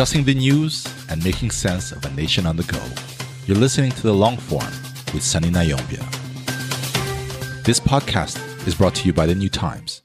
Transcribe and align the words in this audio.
discussing 0.00 0.24
the 0.24 0.34
news 0.34 0.86
and 1.10 1.22
making 1.22 1.50
sense 1.50 1.92
of 1.92 2.02
a 2.06 2.10
nation 2.12 2.46
on 2.46 2.56
the 2.56 2.62
go. 2.62 2.80
You're 3.44 3.58
listening 3.58 3.90
to 3.90 4.02
the 4.02 4.14
long 4.14 4.38
form 4.38 4.72
with 5.12 5.22
Sunny 5.22 5.50
Ntayombya. 5.50 6.00
This 7.64 7.78
podcast 7.78 8.38
is 8.66 8.76
brought 8.76 8.94
to 8.94 9.06
you 9.06 9.12
by 9.12 9.26
the 9.26 9.34
New 9.34 9.50
Times. 9.50 10.00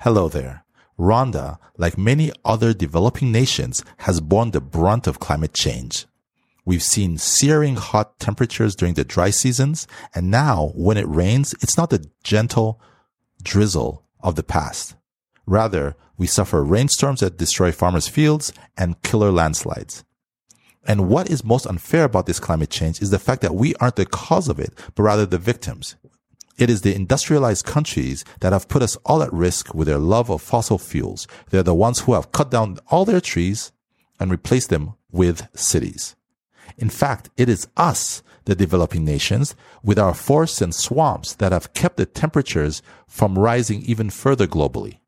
Hello 0.00 0.28
there. 0.28 0.64
Rwanda, 0.98 1.58
like 1.76 1.96
many 1.96 2.32
other 2.44 2.74
developing 2.74 3.30
nations, 3.30 3.84
has 3.98 4.20
borne 4.20 4.50
the 4.50 4.60
brunt 4.60 5.06
of 5.06 5.20
climate 5.20 5.54
change. 5.54 6.06
We've 6.64 6.82
seen 6.82 7.18
searing 7.18 7.76
hot 7.76 8.18
temperatures 8.18 8.74
during 8.74 8.94
the 8.94 9.04
dry 9.04 9.30
seasons, 9.30 9.86
and 10.12 10.28
now 10.28 10.72
when 10.74 10.96
it 10.96 11.06
rains, 11.06 11.54
it's 11.62 11.76
not 11.76 11.90
the 11.90 12.04
gentle 12.24 12.80
drizzle 13.40 14.02
of 14.18 14.34
the 14.34 14.42
past. 14.42 14.96
Rather, 15.46 15.94
we 16.16 16.26
suffer 16.26 16.64
rainstorms 16.64 17.20
that 17.20 17.38
destroy 17.38 17.72
farmers' 17.72 18.08
fields 18.08 18.52
and 18.76 19.00
killer 19.02 19.30
landslides. 19.30 20.04
And 20.86 21.08
what 21.08 21.28
is 21.28 21.44
most 21.44 21.66
unfair 21.66 22.04
about 22.04 22.26
this 22.26 22.40
climate 22.40 22.70
change 22.70 23.02
is 23.02 23.10
the 23.10 23.18
fact 23.18 23.42
that 23.42 23.54
we 23.54 23.74
aren't 23.76 23.96
the 23.96 24.06
cause 24.06 24.48
of 24.48 24.60
it, 24.60 24.72
but 24.94 25.02
rather 25.02 25.26
the 25.26 25.38
victims. 25.38 25.96
It 26.58 26.70
is 26.70 26.82
the 26.82 26.94
industrialized 26.94 27.66
countries 27.66 28.24
that 28.40 28.52
have 28.52 28.68
put 28.68 28.82
us 28.82 28.96
all 29.04 29.22
at 29.22 29.32
risk 29.32 29.74
with 29.74 29.88
their 29.88 29.98
love 29.98 30.30
of 30.30 30.40
fossil 30.40 30.78
fuels. 30.78 31.26
They're 31.50 31.62
the 31.62 31.74
ones 31.74 32.00
who 32.00 32.14
have 32.14 32.32
cut 32.32 32.50
down 32.50 32.78
all 32.88 33.04
their 33.04 33.20
trees 33.20 33.72
and 34.18 34.30
replaced 34.30 34.70
them 34.70 34.94
with 35.10 35.48
cities. 35.54 36.16
In 36.78 36.88
fact, 36.88 37.30
it 37.36 37.48
is 37.48 37.68
us, 37.76 38.22
the 38.44 38.54
developing 38.54 39.04
nations, 39.04 39.54
with 39.82 39.98
our 39.98 40.14
forests 40.14 40.62
and 40.62 40.74
swamps 40.74 41.34
that 41.34 41.52
have 41.52 41.74
kept 41.74 41.96
the 41.96 42.06
temperatures 42.06 42.80
from 43.06 43.38
rising 43.38 43.82
even 43.82 44.08
further 44.08 44.46
globally. 44.46 44.98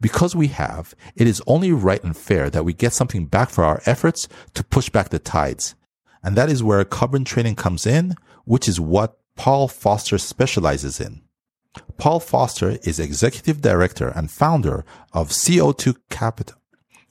Because 0.00 0.34
we 0.34 0.48
have, 0.48 0.94
it 1.16 1.26
is 1.26 1.42
only 1.46 1.72
right 1.72 2.02
and 2.02 2.16
fair 2.16 2.50
that 2.50 2.64
we 2.64 2.72
get 2.72 2.92
something 2.92 3.26
back 3.26 3.50
for 3.50 3.64
our 3.64 3.82
efforts 3.86 4.28
to 4.54 4.64
push 4.64 4.88
back 4.88 5.10
the 5.10 5.18
tides. 5.18 5.74
And 6.22 6.36
that 6.36 6.50
is 6.50 6.62
where 6.62 6.84
carbon 6.84 7.24
trading 7.24 7.54
comes 7.54 7.86
in, 7.86 8.14
which 8.44 8.68
is 8.68 8.80
what 8.80 9.18
Paul 9.36 9.68
Foster 9.68 10.18
specializes 10.18 11.00
in. 11.00 11.22
Paul 11.96 12.20
Foster 12.20 12.78
is 12.82 12.98
executive 12.98 13.60
director 13.60 14.08
and 14.08 14.30
founder 14.30 14.84
of 15.12 15.30
CO2 15.30 15.96
Capital. 16.08 16.56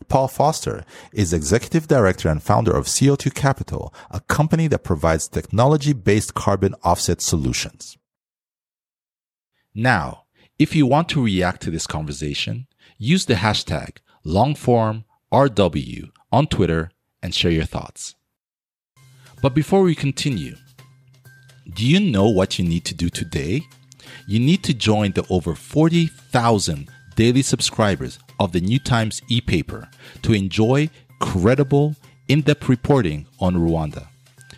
Paul 0.08 0.28
Foster 0.28 0.84
is 1.12 1.34
executive 1.34 1.88
director 1.88 2.30
and 2.30 2.42
founder 2.42 2.76
of 2.76 2.86
CO2 2.86 3.34
Capital, 3.34 3.94
a 4.12 4.20
company 4.22 4.68
that 4.68 4.84
provides 4.84 5.28
technology-based 5.28 6.34
carbon 6.34 6.76
offset 6.84 7.22
solutions. 7.22 7.98
Now, 9.74 10.26
if 10.60 10.76
you 10.76 10.86
want 10.86 11.10
to 11.10 11.24
react 11.24 11.62
to 11.64 11.72
this 11.72 11.88
conversation, 11.88 12.68
use 12.98 13.26
the 13.26 13.36
hashtag 13.36 13.98
longformRW 14.26 16.10
on 16.32 16.48
Twitter 16.48 16.90
and 17.22 17.36
share 17.36 17.52
your 17.52 17.66
thoughts. 17.66 18.16
But 19.42 19.54
before 19.54 19.84
we 19.84 19.96
continue, 19.96 20.56
do 21.74 21.86
you 21.86 22.00
know 22.00 22.28
what 22.28 22.60
you 22.60 22.66
need 22.66 22.86
to 22.86 22.94
do 22.94 23.10
today? 23.10 23.64
You 24.28 24.40
need 24.40 24.64
to 24.64 24.74
join 24.74 25.12
the 25.12 25.26
over 25.30 25.56
40,000 25.56 26.90
daily 27.16 27.42
subscribers 27.42 28.20
of 28.40 28.52
the 28.52 28.62
New 28.62 28.80
Times 28.80 29.22
e-paper 29.30 29.90
to 30.24 30.34
enjoy 30.34 30.90
credible, 31.20 31.96
in-depth 32.28 32.70
reporting 32.70 33.28
on 33.40 33.56
Rwanda. 33.56 34.08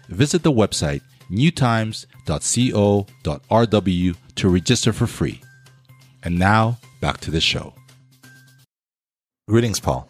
Visit 0.09 0.43
the 0.43 0.51
website 0.51 1.01
newtimes.co.rw 1.31 4.15
to 4.35 4.49
register 4.49 4.93
for 4.93 5.07
free. 5.07 5.41
And 6.23 6.37
now, 6.37 6.77
back 7.01 7.19
to 7.21 7.31
the 7.31 7.41
show. 7.41 7.73
Greetings, 9.47 9.79
Paul. 9.79 10.09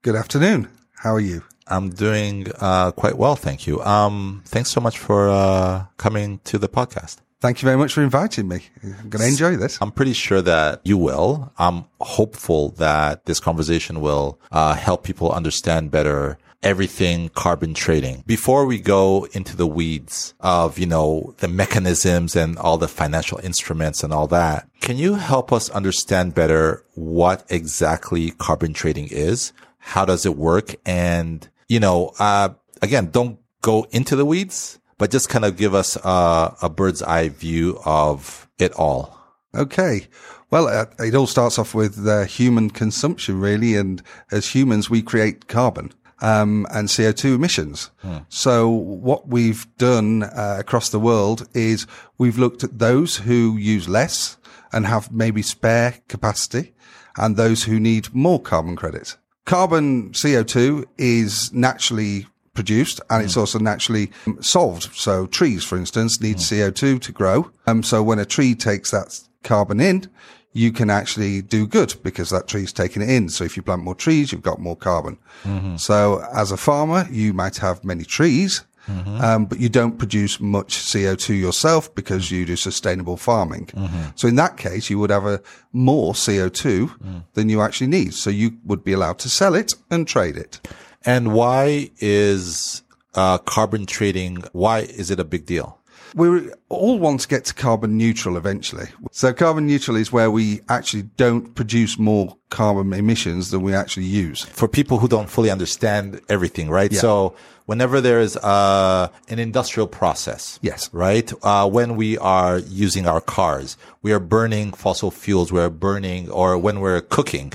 Good 0.00 0.16
afternoon. 0.16 0.66
How 0.96 1.14
are 1.14 1.20
you? 1.20 1.42
I'm 1.66 1.90
doing 1.90 2.46
uh, 2.58 2.92
quite 2.92 3.18
well, 3.18 3.36
thank 3.36 3.66
you. 3.66 3.82
Um, 3.82 4.42
thanks 4.46 4.70
so 4.70 4.80
much 4.80 4.98
for 4.98 5.28
uh, 5.28 5.84
coming 5.98 6.40
to 6.44 6.56
the 6.56 6.70
podcast. 6.70 7.18
Thank 7.42 7.60
you 7.60 7.66
very 7.66 7.76
much 7.76 7.92
for 7.92 8.02
inviting 8.02 8.48
me. 8.48 8.62
I'm 8.82 9.10
going 9.10 9.20
to 9.20 9.28
enjoy 9.28 9.56
this. 9.56 9.76
I'm 9.82 9.90
pretty 9.92 10.14
sure 10.14 10.40
that 10.40 10.80
you 10.84 10.96
will. 10.96 11.52
I'm 11.58 11.84
hopeful 12.00 12.70
that 12.78 13.26
this 13.26 13.40
conversation 13.40 14.00
will 14.00 14.40
uh, 14.50 14.72
help 14.74 15.04
people 15.04 15.30
understand 15.30 15.90
better 15.90 16.38
everything 16.62 17.28
carbon 17.30 17.74
trading. 17.74 18.22
Before 18.26 18.66
we 18.66 18.78
go 18.78 19.26
into 19.32 19.56
the 19.56 19.66
weeds 19.66 20.34
of, 20.40 20.78
you 20.78 20.86
know, 20.86 21.34
the 21.38 21.48
mechanisms 21.48 22.36
and 22.36 22.56
all 22.58 22.78
the 22.78 22.88
financial 22.88 23.38
instruments 23.38 24.02
and 24.02 24.12
all 24.12 24.26
that, 24.28 24.68
can 24.80 24.96
you 24.96 25.14
help 25.14 25.52
us 25.52 25.70
understand 25.70 26.34
better 26.34 26.84
what 26.94 27.44
exactly 27.48 28.30
carbon 28.32 28.72
trading 28.72 29.08
is? 29.10 29.52
How 29.78 30.04
does 30.04 30.24
it 30.24 30.36
work? 30.36 30.76
And, 30.86 31.48
you 31.68 31.80
know, 31.80 32.12
uh, 32.18 32.50
again, 32.80 33.10
don't 33.10 33.38
go 33.62 33.86
into 33.90 34.16
the 34.16 34.24
weeds, 34.24 34.78
but 34.98 35.10
just 35.10 35.28
kind 35.28 35.44
of 35.44 35.56
give 35.56 35.74
us 35.74 35.96
a 36.04 36.70
bird's 36.74 37.02
eye 37.02 37.28
view 37.28 37.80
of 37.84 38.48
it 38.58 38.72
all. 38.74 39.18
Okay. 39.54 40.06
Well, 40.50 40.68
uh, 40.68 40.86
it 40.98 41.14
all 41.14 41.26
starts 41.26 41.58
off 41.58 41.74
with 41.74 42.06
uh, 42.06 42.24
human 42.24 42.70
consumption, 42.70 43.40
really. 43.40 43.74
And 43.74 44.02
as 44.30 44.54
humans, 44.54 44.90
we 44.90 45.02
create 45.02 45.48
carbon. 45.48 45.92
Um, 46.22 46.68
and 46.70 46.86
CO2 46.86 47.34
emissions. 47.34 47.90
Hmm. 48.00 48.18
So 48.28 48.70
what 48.70 49.26
we've 49.26 49.66
done 49.76 50.22
uh, 50.22 50.56
across 50.60 50.88
the 50.90 51.00
world 51.00 51.48
is 51.52 51.84
we've 52.16 52.38
looked 52.38 52.62
at 52.62 52.78
those 52.78 53.16
who 53.16 53.56
use 53.56 53.88
less 53.88 54.36
and 54.72 54.86
have 54.86 55.12
maybe 55.12 55.42
spare 55.42 55.96
capacity 56.06 56.74
and 57.16 57.36
those 57.36 57.64
who 57.64 57.80
need 57.80 58.14
more 58.14 58.40
carbon 58.40 58.76
credits. 58.76 59.18
Carbon 59.44 60.10
CO2 60.10 60.84
is 60.96 61.52
naturally 61.52 62.26
produced 62.54 63.00
and 63.10 63.22
mm. 63.22 63.24
it's 63.24 63.36
also 63.36 63.58
naturally 63.58 64.10
solved. 64.40 64.94
So 64.94 65.26
trees, 65.26 65.64
for 65.64 65.76
instance, 65.76 66.20
need 66.20 66.36
mm. 66.36 66.72
CO2 66.72 67.00
to 67.02 67.12
grow. 67.12 67.50
Um, 67.66 67.82
so 67.82 68.02
when 68.02 68.18
a 68.18 68.24
tree 68.24 68.54
takes 68.54 68.90
that 68.90 69.20
carbon 69.42 69.80
in, 69.80 70.08
you 70.52 70.70
can 70.72 70.90
actually 70.90 71.42
do 71.42 71.66
good 71.66 71.94
because 72.02 72.30
that 72.30 72.46
tree's 72.46 72.72
taking 72.72 73.02
it 73.02 73.08
in. 73.08 73.28
So 73.28 73.44
if 73.44 73.56
you 73.56 73.62
plant 73.62 73.82
more 73.82 73.94
trees, 73.94 74.32
you've 74.32 74.42
got 74.42 74.60
more 74.60 74.76
carbon. 74.76 75.18
Mm-hmm. 75.44 75.76
So 75.76 76.24
as 76.34 76.52
a 76.52 76.56
farmer, 76.56 77.06
you 77.10 77.32
might 77.32 77.56
have 77.58 77.84
many 77.84 78.04
trees, 78.04 78.64
mm-hmm. 78.86 79.20
um, 79.20 79.46
but 79.46 79.60
you 79.60 79.70
don't 79.70 79.98
produce 79.98 80.40
much 80.40 80.76
CO2 80.76 81.40
yourself 81.40 81.94
because 81.94 82.30
you 82.30 82.44
do 82.44 82.56
sustainable 82.56 83.16
farming. 83.16 83.66
Mm-hmm. 83.66 84.02
So 84.14 84.28
in 84.28 84.36
that 84.36 84.58
case, 84.58 84.90
you 84.90 84.98
would 84.98 85.10
have 85.10 85.26
a 85.26 85.40
more 85.72 86.12
CO2 86.12 86.98
mm. 86.98 87.24
than 87.32 87.48
you 87.48 87.62
actually 87.62 87.86
need. 87.86 88.12
So 88.12 88.28
you 88.28 88.58
would 88.64 88.84
be 88.84 88.92
allowed 88.92 89.18
to 89.20 89.30
sell 89.30 89.54
it 89.54 89.74
and 89.90 90.06
trade 90.06 90.36
it. 90.36 90.60
And 91.04 91.32
why 91.32 91.90
is 91.98 92.82
uh, 93.14 93.38
carbon 93.38 93.86
trading? 93.86 94.44
Why 94.52 94.80
is 94.80 95.10
it 95.10 95.18
a 95.18 95.24
big 95.24 95.46
deal? 95.46 95.78
We 96.14 96.50
all 96.68 96.98
want 96.98 97.20
to 97.20 97.28
get 97.28 97.46
to 97.46 97.54
carbon 97.54 97.96
neutral 97.96 98.36
eventually. 98.36 98.86
So 99.10 99.32
carbon 99.32 99.66
neutral 99.66 99.96
is 99.96 100.12
where 100.12 100.30
we 100.30 100.60
actually 100.68 101.04
don't 101.16 101.54
produce 101.54 101.98
more 101.98 102.36
carbon 102.50 102.92
emissions 102.92 103.50
than 103.50 103.62
we 103.62 103.74
actually 103.74 104.06
use. 104.06 104.42
For 104.42 104.68
people 104.68 104.98
who 104.98 105.08
don't 105.08 105.30
fully 105.30 105.50
understand 105.50 106.20
everything, 106.28 106.68
right? 106.68 106.92
Yeah. 106.92 107.00
So 107.00 107.36
whenever 107.66 108.00
there 108.00 108.20
is 108.20 108.36
uh, 108.36 109.08
an 109.28 109.38
industrial 109.38 109.86
process, 109.86 110.58
yes, 110.62 110.90
right? 110.92 111.32
Uh, 111.42 111.68
when 111.68 111.96
we 111.96 112.18
are 112.18 112.58
using 112.58 113.06
our 113.06 113.20
cars, 113.20 113.76
we 114.02 114.12
are 114.12 114.20
burning 114.20 114.72
fossil 114.72 115.10
fuels. 115.10 115.50
We're 115.50 115.70
burning, 115.70 116.30
or 116.30 116.58
when 116.58 116.80
we're 116.80 117.00
cooking, 117.00 117.54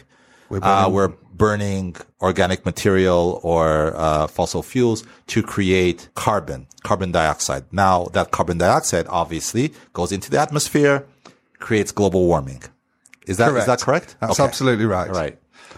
we're 0.50 0.62
burning, 0.62 0.86
uh, 0.86 0.90
we're 0.90 1.14
burning 1.38 1.96
organic 2.22 2.66
material 2.66 3.40
or 3.44 3.94
uh, 3.96 4.28
fossil 4.28 4.64
fuels 4.64 5.04
to 5.28 5.44
create 5.44 6.10
carbon, 6.16 6.68
carbon 6.84 7.12
dioxide. 7.12 7.66
Now 7.72 8.06
that 8.14 8.32
carbon 8.32 8.58
dioxide 8.58 9.06
obviously 9.10 9.74
goes 9.94 10.12
into 10.12 10.30
the 10.30 10.40
atmosphere, 10.40 11.06
creates 11.60 11.92
global 11.92 12.26
warming. 12.26 12.64
Is 13.28 13.38
that, 13.38 13.54
is 13.56 13.66
that 13.66 13.82
correct? 13.82 14.16
That's 14.20 14.40
okay. 14.40 14.48
absolutely 14.48 14.86
right. 14.86 15.10
Right. 15.10 15.38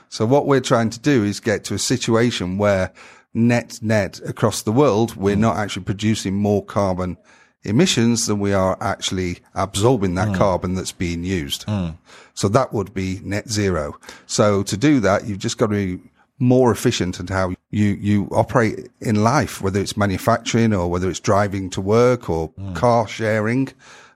So 0.09 0.25
what 0.25 0.45
we're 0.45 0.61
trying 0.61 0.89
to 0.91 0.99
do 0.99 1.23
is 1.23 1.39
get 1.39 1.63
to 1.65 1.73
a 1.73 1.79
situation 1.79 2.57
where 2.57 2.91
net 3.33 3.79
net 3.81 4.19
across 4.25 4.61
the 4.63 4.71
world, 4.71 5.15
we're 5.15 5.35
mm. 5.35 5.39
not 5.39 5.57
actually 5.57 5.83
producing 5.83 6.35
more 6.35 6.63
carbon 6.63 7.17
emissions 7.63 8.27
than 8.27 8.39
we 8.39 8.53
are 8.53 8.77
actually 8.81 9.39
absorbing 9.53 10.15
that 10.15 10.29
mm. 10.29 10.37
carbon 10.37 10.75
that's 10.75 10.91
being 10.91 11.23
used. 11.23 11.65
Mm. 11.67 11.97
So 12.33 12.47
that 12.49 12.73
would 12.73 12.93
be 12.93 13.19
net 13.23 13.49
zero. 13.49 13.97
So 14.27 14.63
to 14.63 14.77
do 14.77 14.99
that, 15.01 15.25
you've 15.25 15.39
just 15.39 15.57
got 15.57 15.67
to 15.67 15.97
be 15.97 16.03
more 16.39 16.71
efficient 16.71 17.19
at 17.19 17.29
how 17.29 17.53
you, 17.69 17.87
you 17.99 18.29
operate 18.31 18.89
in 19.01 19.23
life, 19.23 19.61
whether 19.61 19.79
it's 19.79 19.97
manufacturing 19.97 20.73
or 20.73 20.89
whether 20.89 21.09
it's 21.09 21.19
driving 21.19 21.69
to 21.71 21.81
work 21.81 22.29
or 22.29 22.49
mm. 22.51 22.75
car 22.75 23.07
sharing, 23.07 23.69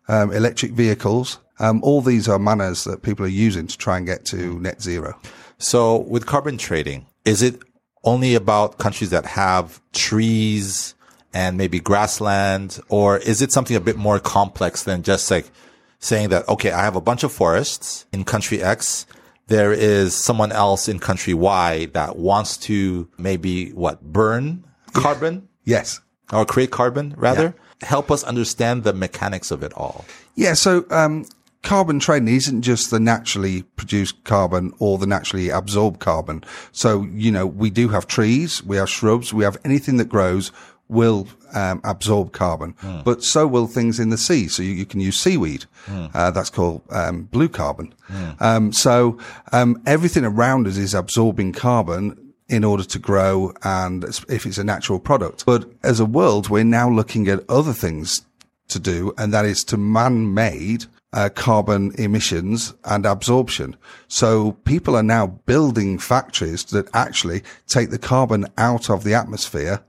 um, 0.07 0.31
electric 0.31 0.71
vehicles. 0.71 1.39
Um, 1.59 1.83
all 1.83 2.01
these 2.01 2.27
are 2.27 2.39
manners 2.39 2.85
that 2.85 3.03
people 3.03 3.25
are 3.25 3.29
using 3.29 3.67
to 3.67 3.77
try 3.77 3.97
and 3.97 4.05
get 4.05 4.25
to 4.25 4.59
net 4.59 4.81
zero. 4.81 5.19
So 5.57 5.97
with 5.97 6.25
carbon 6.25 6.57
trading, 6.57 7.05
is 7.25 7.41
it 7.41 7.61
only 8.03 8.35
about 8.35 8.79
countries 8.79 9.11
that 9.11 9.25
have 9.25 9.81
trees, 9.93 10.95
and 11.33 11.57
maybe 11.57 11.79
grassland? 11.79 12.79
Or 12.89 13.17
is 13.17 13.41
it 13.41 13.51
something 13.51 13.75
a 13.75 13.81
bit 13.81 13.97
more 13.97 14.19
complex 14.19 14.83
than 14.83 15.03
just 15.03 15.29
like 15.31 15.49
saying 15.99 16.29
that, 16.29 16.47
okay, 16.49 16.71
I 16.71 16.83
have 16.83 16.95
a 16.95 17.01
bunch 17.01 17.23
of 17.23 17.31
forests 17.31 18.05
in 18.11 18.23
country 18.23 18.61
X 18.61 19.05
there 19.47 19.73
is 19.73 20.15
someone 20.15 20.51
else 20.51 20.87
in 20.87 20.99
country 20.99 21.33
Y 21.33 21.87
that 21.93 22.15
wants 22.15 22.57
to 22.57 23.09
maybe 23.17 23.71
what 23.71 24.01
burn 24.01 24.63
carbon 24.93 25.47
Yes. 25.65 25.99
or 26.31 26.45
create 26.45 26.71
carbon 26.71 27.13
rather. 27.17 27.55
Help 27.81 28.09
us 28.09 28.23
understand 28.23 28.83
the 28.83 28.93
mechanics 28.93 29.51
of 29.51 29.61
it 29.61 29.73
all. 29.73 30.05
Yeah. 30.35 30.53
So, 30.53 30.85
um, 30.89 31.25
carbon 31.61 31.99
trading 31.99 32.29
isn't 32.33 32.61
just 32.61 32.91
the 32.91 32.99
naturally 32.99 33.63
produced 33.63 34.23
carbon 34.23 34.73
or 34.79 34.97
the 34.97 35.07
naturally 35.07 35.49
absorbed 35.49 35.99
carbon. 35.99 36.43
So, 36.71 37.03
you 37.13 37.31
know, 37.31 37.45
we 37.45 37.69
do 37.69 37.89
have 37.89 38.07
trees, 38.07 38.63
we 38.63 38.77
have 38.77 38.89
shrubs, 38.89 39.33
we 39.33 39.43
have 39.43 39.57
anything 39.65 39.97
that 39.97 40.09
grows 40.09 40.51
will 40.93 41.27
um, 41.53 41.81
absorb 41.83 42.31
carbon, 42.31 42.75
but 43.03 43.23
so 43.23 43.45
will 43.47 43.67
things 43.67 43.99
in 43.99 44.09
the 44.09 44.17
sea. 44.17 44.47
So 44.47 44.63
you, 44.63 44.71
you 44.71 44.85
can 44.85 44.99
use 44.99 45.19
seaweed. 45.19 45.65
Uh, 46.13 46.31
that's 46.31 46.49
called 46.49 46.81
um, 46.89 47.23
blue 47.23 47.49
carbon. 47.49 47.93
Um, 48.39 48.71
so 48.71 49.17
um, 49.51 49.81
everything 49.85 50.25
around 50.25 50.67
us 50.67 50.77
is 50.77 50.93
absorbing 50.93 51.53
carbon 51.53 52.33
in 52.49 52.63
order 52.63 52.83
to 52.83 52.99
grow 52.99 53.53
and 53.63 54.03
if 54.29 54.45
it's 54.45 54.57
a 54.57 54.63
natural 54.63 54.99
product. 54.99 55.45
But 55.45 55.65
as 55.81 55.99
a 55.99 56.05
world, 56.05 56.49
we're 56.49 56.63
now 56.63 56.89
looking 56.89 57.27
at 57.27 57.43
other 57.49 57.73
things 57.73 58.21
to 58.67 58.79
do, 58.79 59.13
and 59.17 59.33
that 59.33 59.45
is 59.45 59.63
to 59.65 59.77
man-made 59.77 60.85
uh, 61.13 61.29
carbon 61.29 61.93
emissions 61.97 62.73
and 62.85 63.05
absorption. 63.05 63.75
So 64.07 64.53
people 64.65 64.95
are 64.95 65.03
now 65.03 65.27
building 65.45 65.99
factories 65.99 66.65
that 66.65 66.89
actually 66.93 67.43
take 67.67 67.91
the 67.91 67.99
carbon 67.99 68.47
out 68.57 68.89
of 68.89 69.03
the 69.03 69.13
atmosphere, 69.13 69.81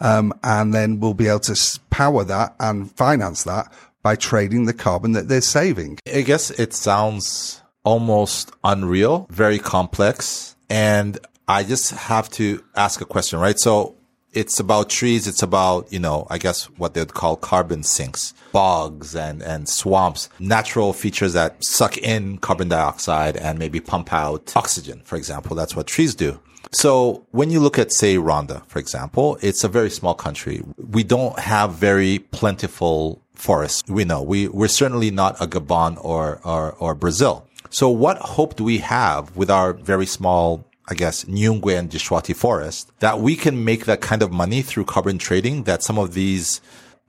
um, 0.00 0.32
and 0.42 0.74
then 0.74 1.00
we'll 1.00 1.14
be 1.14 1.28
able 1.28 1.40
to 1.40 1.80
power 1.90 2.24
that 2.24 2.54
and 2.60 2.90
finance 2.92 3.44
that 3.44 3.72
by 4.02 4.16
trading 4.16 4.66
the 4.66 4.74
carbon 4.74 5.12
that 5.12 5.28
they're 5.28 5.40
saving. 5.40 5.98
I 6.12 6.20
guess 6.20 6.50
it 6.50 6.74
sounds 6.74 7.62
almost 7.84 8.52
unreal, 8.62 9.26
very 9.30 9.58
complex. 9.58 10.56
And 10.68 11.18
I 11.46 11.62
just 11.62 11.90
have 11.92 12.28
to 12.30 12.62
ask 12.74 13.00
a 13.00 13.04
question, 13.04 13.38
right? 13.38 13.58
So 13.58 13.96
it's 14.34 14.60
about 14.60 14.90
trees. 14.90 15.26
It's 15.26 15.42
about, 15.42 15.92
you 15.92 15.98
know, 15.98 16.26
I 16.30 16.38
guess 16.38 16.64
what 16.76 16.94
they'd 16.94 17.14
call 17.14 17.36
carbon 17.36 17.82
sinks, 17.82 18.34
bogs 18.52 19.14
and, 19.14 19.42
and 19.42 19.68
swamps, 19.68 20.28
natural 20.38 20.92
features 20.92 21.32
that 21.32 21.64
suck 21.64 21.96
in 21.98 22.38
carbon 22.38 22.68
dioxide 22.68 23.36
and 23.36 23.58
maybe 23.58 23.80
pump 23.80 24.12
out 24.12 24.52
oxygen, 24.56 25.00
for 25.04 25.16
example. 25.16 25.56
That's 25.56 25.76
what 25.76 25.86
trees 25.86 26.14
do. 26.14 26.40
So 26.72 27.24
when 27.30 27.50
you 27.50 27.60
look 27.60 27.78
at, 27.78 27.92
say, 27.92 28.16
Rwanda, 28.16 28.66
for 28.66 28.80
example, 28.80 29.38
it's 29.40 29.62
a 29.62 29.68
very 29.68 29.90
small 29.90 30.14
country. 30.14 30.62
We 30.76 31.04
don't 31.04 31.38
have 31.38 31.74
very 31.74 32.18
plentiful 32.18 33.22
forests. 33.34 33.88
We 33.88 34.04
know 34.04 34.22
we, 34.22 34.48
we're 34.48 34.68
certainly 34.68 35.10
not 35.10 35.40
a 35.40 35.46
Gabon 35.46 36.02
or, 36.04 36.40
or, 36.44 36.72
or 36.72 36.94
Brazil. 36.94 37.46
So 37.70 37.88
what 37.88 38.18
hope 38.18 38.56
do 38.56 38.64
we 38.64 38.78
have 38.78 39.36
with 39.36 39.50
our 39.50 39.72
very 39.72 40.06
small, 40.06 40.64
I 40.86 40.94
guess, 40.94 41.24
Nyungwe 41.24 41.78
and 41.78 41.90
Gishwati 41.90 42.36
forest 42.36 42.92
that 42.98 43.20
we 43.20 43.36
can 43.36 43.64
make 43.64 43.86
that 43.86 44.00
kind 44.00 44.22
of 44.22 44.30
money 44.30 44.62
through 44.62 44.84
carbon 44.84 45.18
trading 45.18 45.64
that 45.64 45.82
some 45.82 45.98
of 45.98 46.14
these 46.14 46.60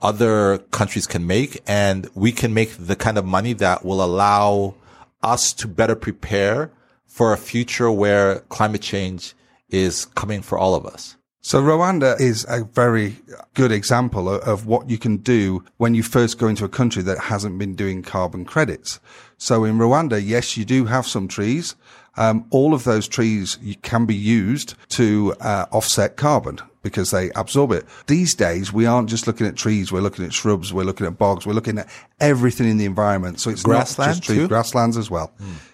other 0.02 0.60
countries 0.72 1.08
can 1.08 1.26
make 1.28 1.62
and 1.68 2.10
we 2.16 2.32
can 2.32 2.54
make 2.54 2.72
the 2.78 2.96
kind 2.96 3.18
of 3.18 3.26
money 3.26 3.54
that 3.54 3.84
will 3.84 4.04
allow 4.04 4.76
us 5.24 5.52
to 5.54 5.68
better 5.68 5.96
prepare 5.96 6.72
for 7.06 7.34
a 7.34 7.38
future 7.38 7.92
where 7.92 8.40
climate 8.50 8.82
change 8.82 9.34
is 9.70 10.06
coming 10.06 10.42
for 10.42 10.58
all 10.58 10.76
of 10.76 10.86
us. 10.86 11.16
So 11.42 11.62
Rwanda 11.62 12.20
is 12.20 12.44
a 12.50 12.64
very 12.64 13.18
good 13.54 13.72
example 13.72 14.28
of, 14.30 14.42
of 14.42 14.66
what 14.66 14.90
you 14.90 14.98
can 14.98 15.18
do 15.18 15.64
when 15.78 15.94
you 15.94 16.02
first 16.02 16.40
go 16.40 16.48
into 16.48 16.66
a 16.66 16.70
country 16.70 17.04
that 17.04 17.20
hasn't 17.20 17.60
been 17.60 17.76
doing 17.76 18.02
carbon 18.02 18.46
credits. 18.46 19.00
So 19.38 19.64
in 19.64 19.78
Rwanda, 19.78 20.20
yes, 20.24 20.58
you 20.58 20.66
do 20.66 20.86
have 20.86 21.06
some 21.06 21.28
trees. 21.28 21.76
Um, 22.18 22.46
all 22.50 22.74
of 22.74 22.84
those 22.84 23.08
trees 23.08 23.58
can 23.82 24.06
be 24.06 24.16
used 24.16 24.76
to 24.90 25.36
uh, 25.40 25.66
offset 25.72 26.16
carbon 26.16 26.60
because 26.82 27.12
they 27.12 27.32
absorb 27.32 27.72
it. 27.72 27.86
These 28.08 28.36
days, 28.36 28.72
we 28.72 28.86
aren't 28.86 29.10
just 29.10 29.26
looking 29.26 29.48
at 29.48 29.56
trees. 29.56 29.92
We're 29.92 30.02
looking 30.02 30.24
at 30.24 30.34
shrubs. 30.34 30.72
We're 30.72 30.84
looking 30.84 31.08
at 31.08 31.18
bogs. 31.18 31.46
We're 31.46 31.54
looking 31.54 31.80
at 31.80 31.90
everything 32.20 32.70
in 32.70 32.78
the 32.78 32.86
environment. 32.86 33.40
So 33.40 33.50
it's 33.50 33.64
Grassland 33.64 34.08
not 34.08 34.14
just 34.16 34.24
trees, 34.24 34.38
too? 34.40 34.48
grasslands 34.48 34.96
as 34.96 35.10
well. 35.10 35.34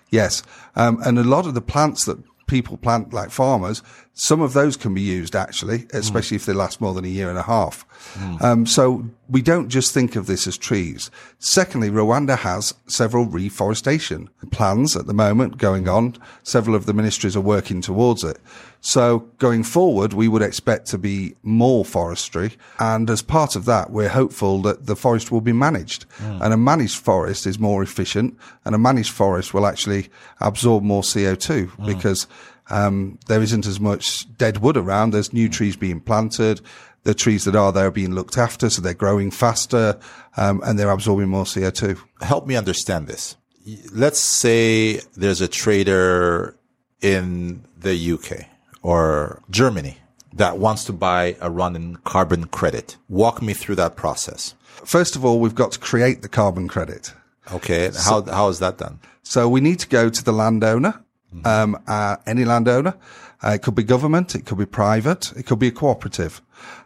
Yes. 0.09 0.41
Um, 0.75 1.01
and 1.03 1.19
a 1.19 1.23
lot 1.23 1.45
of 1.45 1.53
the 1.53 1.61
plants 1.61 2.05
that 2.05 2.17
people 2.51 2.75
plant 2.75 3.13
like 3.13 3.31
farmers, 3.31 3.81
some 4.13 4.41
of 4.41 4.51
those 4.51 4.75
can 4.75 4.93
be 4.93 5.01
used 5.01 5.35
actually, 5.37 5.87
especially 5.93 6.35
if 6.35 6.45
they 6.45 6.51
last 6.51 6.81
more 6.81 6.93
than 6.93 7.05
a 7.05 7.07
year 7.07 7.29
and 7.29 7.37
a 7.39 7.43
half. 7.43 7.85
Um, 8.43 8.65
so 8.65 9.05
we 9.29 9.41
don't 9.41 9.69
just 9.69 9.93
think 9.93 10.17
of 10.17 10.27
this 10.27 10.45
as 10.47 10.57
trees. 10.57 11.09
Secondly, 11.39 11.89
Rwanda 11.89 12.37
has 12.37 12.73
several 12.87 13.25
reforestation 13.25 14.29
plans 14.51 14.97
at 14.97 15.07
the 15.07 15.13
moment 15.13 15.57
going 15.57 15.87
on. 15.87 16.17
Several 16.43 16.75
of 16.75 16.85
the 16.85 16.93
ministries 16.93 17.37
are 17.37 17.41
working 17.41 17.81
towards 17.81 18.23
it. 18.25 18.37
So 18.81 19.19
going 19.37 19.63
forward, 19.63 20.13
we 20.13 20.27
would 20.27 20.41
expect 20.41 20.87
to 20.87 20.97
be 20.97 21.35
more 21.43 21.85
forestry. 21.85 22.53
And 22.79 23.09
as 23.11 23.21
part 23.21 23.55
of 23.55 23.65
that, 23.65 23.91
we're 23.91 24.09
hopeful 24.09 24.63
that 24.63 24.87
the 24.87 24.95
forest 24.95 25.31
will 25.31 25.41
be 25.41 25.53
managed. 25.53 26.05
And 26.19 26.51
a 26.51 26.57
managed 26.57 26.97
forest 26.97 27.45
is 27.45 27.59
more 27.59 27.83
efficient 27.83 28.37
and 28.65 28.73
a 28.73 28.79
managed 28.79 29.11
forest 29.11 29.53
will 29.53 29.67
actually 29.67 30.09
absorb 30.39 30.83
more 30.83 31.03
CO2 31.03 31.85
because 31.85 32.25
um, 32.71 33.19
there 33.27 33.41
isn't 33.41 33.67
as 33.67 33.79
much 33.79 34.25
dead 34.37 34.57
wood 34.57 34.77
around. 34.77 35.11
There's 35.11 35.31
new 35.31 35.47
trees 35.47 35.75
being 35.75 35.99
planted. 35.99 36.59
The 37.03 37.13
trees 37.13 37.45
that 37.45 37.55
are 37.55 37.71
there 37.71 37.87
are 37.87 37.91
being 37.91 38.13
looked 38.13 38.37
after, 38.37 38.69
so 38.69 38.81
they're 38.81 38.93
growing 38.93 39.31
faster 39.31 39.99
um, 40.37 40.61
and 40.63 40.77
they're 40.77 40.89
absorbing 40.89 41.29
more 41.29 41.45
CO2. 41.45 41.99
Help 42.21 42.47
me 42.47 42.55
understand 42.55 43.07
this. 43.07 43.35
Let's 43.91 44.19
say 44.19 44.97
there's 45.15 45.41
a 45.41 45.47
trader 45.47 46.57
in 47.01 47.65
the 47.77 48.13
UK 48.13 48.50
or 48.81 49.41
Germany 49.49 49.97
that 50.33 50.57
wants 50.57 50.85
to 50.85 50.93
buy 50.93 51.35
a 51.41 51.49
Rwandan 51.49 52.03
carbon 52.03 52.45
credit. 52.45 52.97
Walk 53.09 53.41
me 53.41 53.53
through 53.53 53.75
that 53.75 53.95
process. 53.95 54.55
First 54.85 55.15
of 55.15 55.25
all, 55.25 55.39
we've 55.39 55.55
got 55.55 55.73
to 55.73 55.79
create 55.79 56.21
the 56.21 56.29
carbon 56.29 56.67
credit. 56.67 57.13
Okay. 57.51 57.91
How, 58.05 58.21
how 58.23 58.47
is 58.47 58.59
that 58.59 58.77
done? 58.77 58.99
So 59.23 59.49
we 59.49 59.61
need 59.61 59.79
to 59.79 59.87
go 59.87 60.09
to 60.09 60.23
the 60.23 60.31
landowner, 60.31 61.03
um, 61.45 61.77
uh, 61.87 62.17
any 62.25 62.45
landowner. 62.45 62.95
Uh, 63.43 63.49
it 63.49 63.63
could 63.63 63.75
be 63.75 63.83
government, 63.83 64.35
it 64.35 64.45
could 64.45 64.57
be 64.57 64.67
private, 64.67 65.31
it 65.35 65.47
could 65.47 65.57
be 65.57 65.67
a 65.67 65.71
cooperative. 65.71 66.41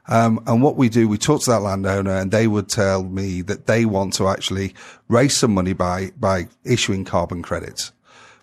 Um, 0.07 0.41
and 0.47 0.63
what 0.63 0.77
we 0.77 0.87
do, 0.87 1.07
we 1.07 1.17
talk 1.17 1.41
to 1.41 1.51
that 1.51 1.59
landowner 1.59 2.15
and 2.15 2.31
they 2.31 2.47
would 2.47 2.69
tell 2.69 3.03
me 3.03 3.41
that 3.41 3.65
they 3.65 3.85
want 3.85 4.13
to 4.13 4.29
actually 4.29 4.73
raise 5.09 5.35
some 5.35 5.53
money 5.53 5.73
by, 5.73 6.11
by 6.17 6.47
issuing 6.63 7.03
carbon 7.03 7.41
credits, 7.41 7.91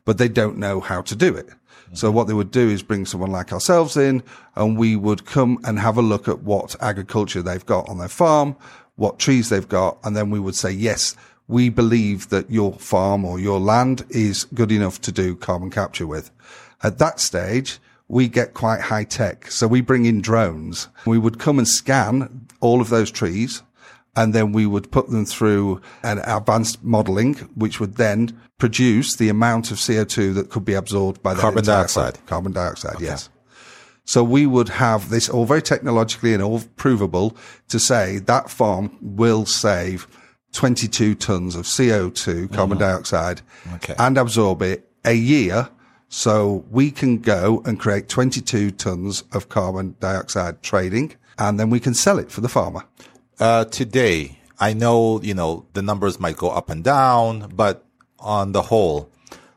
but 0.05 0.19
they 0.19 0.29
don't 0.29 0.59
know 0.59 0.81
how 0.81 1.01
to 1.03 1.17
do 1.17 1.35
it. 1.35 1.49
So 1.95 2.11
what 2.11 2.27
they 2.27 2.35
would 2.35 2.51
do 2.51 2.69
is 2.69 2.83
bring 2.83 3.05
someone 3.05 3.31
like 3.31 3.53
ourselves 3.53 3.97
in 3.97 4.23
and 4.57 4.79
we 4.79 4.97
would 4.97 5.27
come 5.27 5.59
and 5.65 5.79
have 5.79 5.99
a 5.99 6.03
look 6.03 6.27
at 6.27 6.43
what 6.43 6.75
agriculture 6.81 7.43
they've 7.43 7.65
got 7.65 7.89
on 7.89 7.99
their 7.99 8.09
farm, 8.09 8.57
what 8.97 9.19
trees 9.19 9.49
they've 9.49 9.69
got. 9.69 9.99
And 10.05 10.17
then 10.17 10.31
we 10.31 10.41
would 10.41 10.55
say, 10.55 10.71
yes, 10.71 11.17
we 11.49 11.69
believe 11.69 12.31
that 12.31 12.51
your 12.51 12.73
farm 12.75 13.25
or 13.25 13.39
your 13.39 13.61
land 13.61 14.05
is 14.11 14.45
good 14.55 14.73
enough 14.73 15.01
to 15.03 15.13
do 15.13 15.37
carbon 15.37 15.71
capture 15.71 16.07
with. 16.07 16.31
At 16.83 16.99
that 16.99 17.21
stage, 17.21 17.79
we 18.09 18.29
get 18.29 18.55
quite 18.55 18.81
high 18.81 19.05
tech. 19.05 19.51
So 19.51 19.67
we 19.67 19.81
bring 19.81 20.07
in 20.07 20.21
drones. 20.21 20.89
We 21.07 21.19
would 21.19 21.39
come 21.39 21.59
and 21.59 21.69
scan 21.69 22.47
all 22.61 22.81
of 22.81 22.89
those 22.89 23.11
trees 23.11 23.63
and 24.15 24.35
then 24.35 24.53
we 24.53 24.67
would 24.67 24.91
put 24.91 25.09
them 25.09 25.25
through 25.25 25.81
an 26.03 26.19
advanced 26.19 26.85
modeling, 26.85 27.35
which 27.55 27.81
would 27.81 27.97
then 27.97 28.39
produce 28.59 29.17
the 29.17 29.29
amount 29.29 29.71
of 29.71 29.79
CO2 29.79 30.35
that 30.35 30.51
could 30.51 30.65
be 30.65 30.75
absorbed 30.75 31.23
by 31.23 31.35
the 31.35 31.41
Carbon 31.41 31.65
dioxide. 31.65 32.19
Carbon 32.27 32.53
dioxide, 32.53 33.01
yes. 33.01 33.29
So 34.05 34.23
we 34.25 34.47
would 34.47 34.69
have 34.69 35.11
this 35.11 35.29
all 35.29 35.45
very 35.47 35.63
technologically 35.63 36.35
and 36.35 36.43
all 36.43 36.61
provable 36.77 37.37
to 37.69 37.79
say 37.79 38.19
that 38.19 38.51
farm 38.51 38.99
will 39.01 39.47
save 39.47 40.07
22 40.53 41.15
tons 41.15 41.55
of 41.55 41.65
CO2, 41.65 42.53
carbon 42.53 42.77
mm. 42.77 42.81
dioxide, 42.81 43.41
Okay. 43.77 43.95
and 43.99 44.19
absorb 44.19 44.63
it 44.63 44.89
a 45.05 45.15
year. 45.15 45.69
So 46.09 46.65
we 46.71 46.91
can 46.91 47.19
go 47.19 47.63
and 47.65 47.81
create 47.81 48.09
22 48.09 48.73
tons 48.73 49.25
of 49.33 49.49
carbon 49.49 49.97
dioxide 49.99 50.63
trading 50.63 51.15
and 51.39 51.59
then 51.59 51.71
we 51.71 51.81
can 51.81 51.95
sell 51.95 52.19
it 52.19 52.31
for 52.31 52.43
the 52.43 52.49
farmer. 52.49 52.85
Uh, 53.43 53.65
today, 53.65 54.39
I 54.61 54.73
know, 54.73 55.21
you 55.21 55.35
know, 55.35 55.67
the 55.73 55.83
numbers 55.83 56.21
might 56.21 56.37
go 56.37 56.51
up 56.51 56.71
and 56.71 56.85
down, 56.85 57.51
but 57.53 57.85
on 58.21 58.53
the 58.53 58.63
whole, 58.63 59.11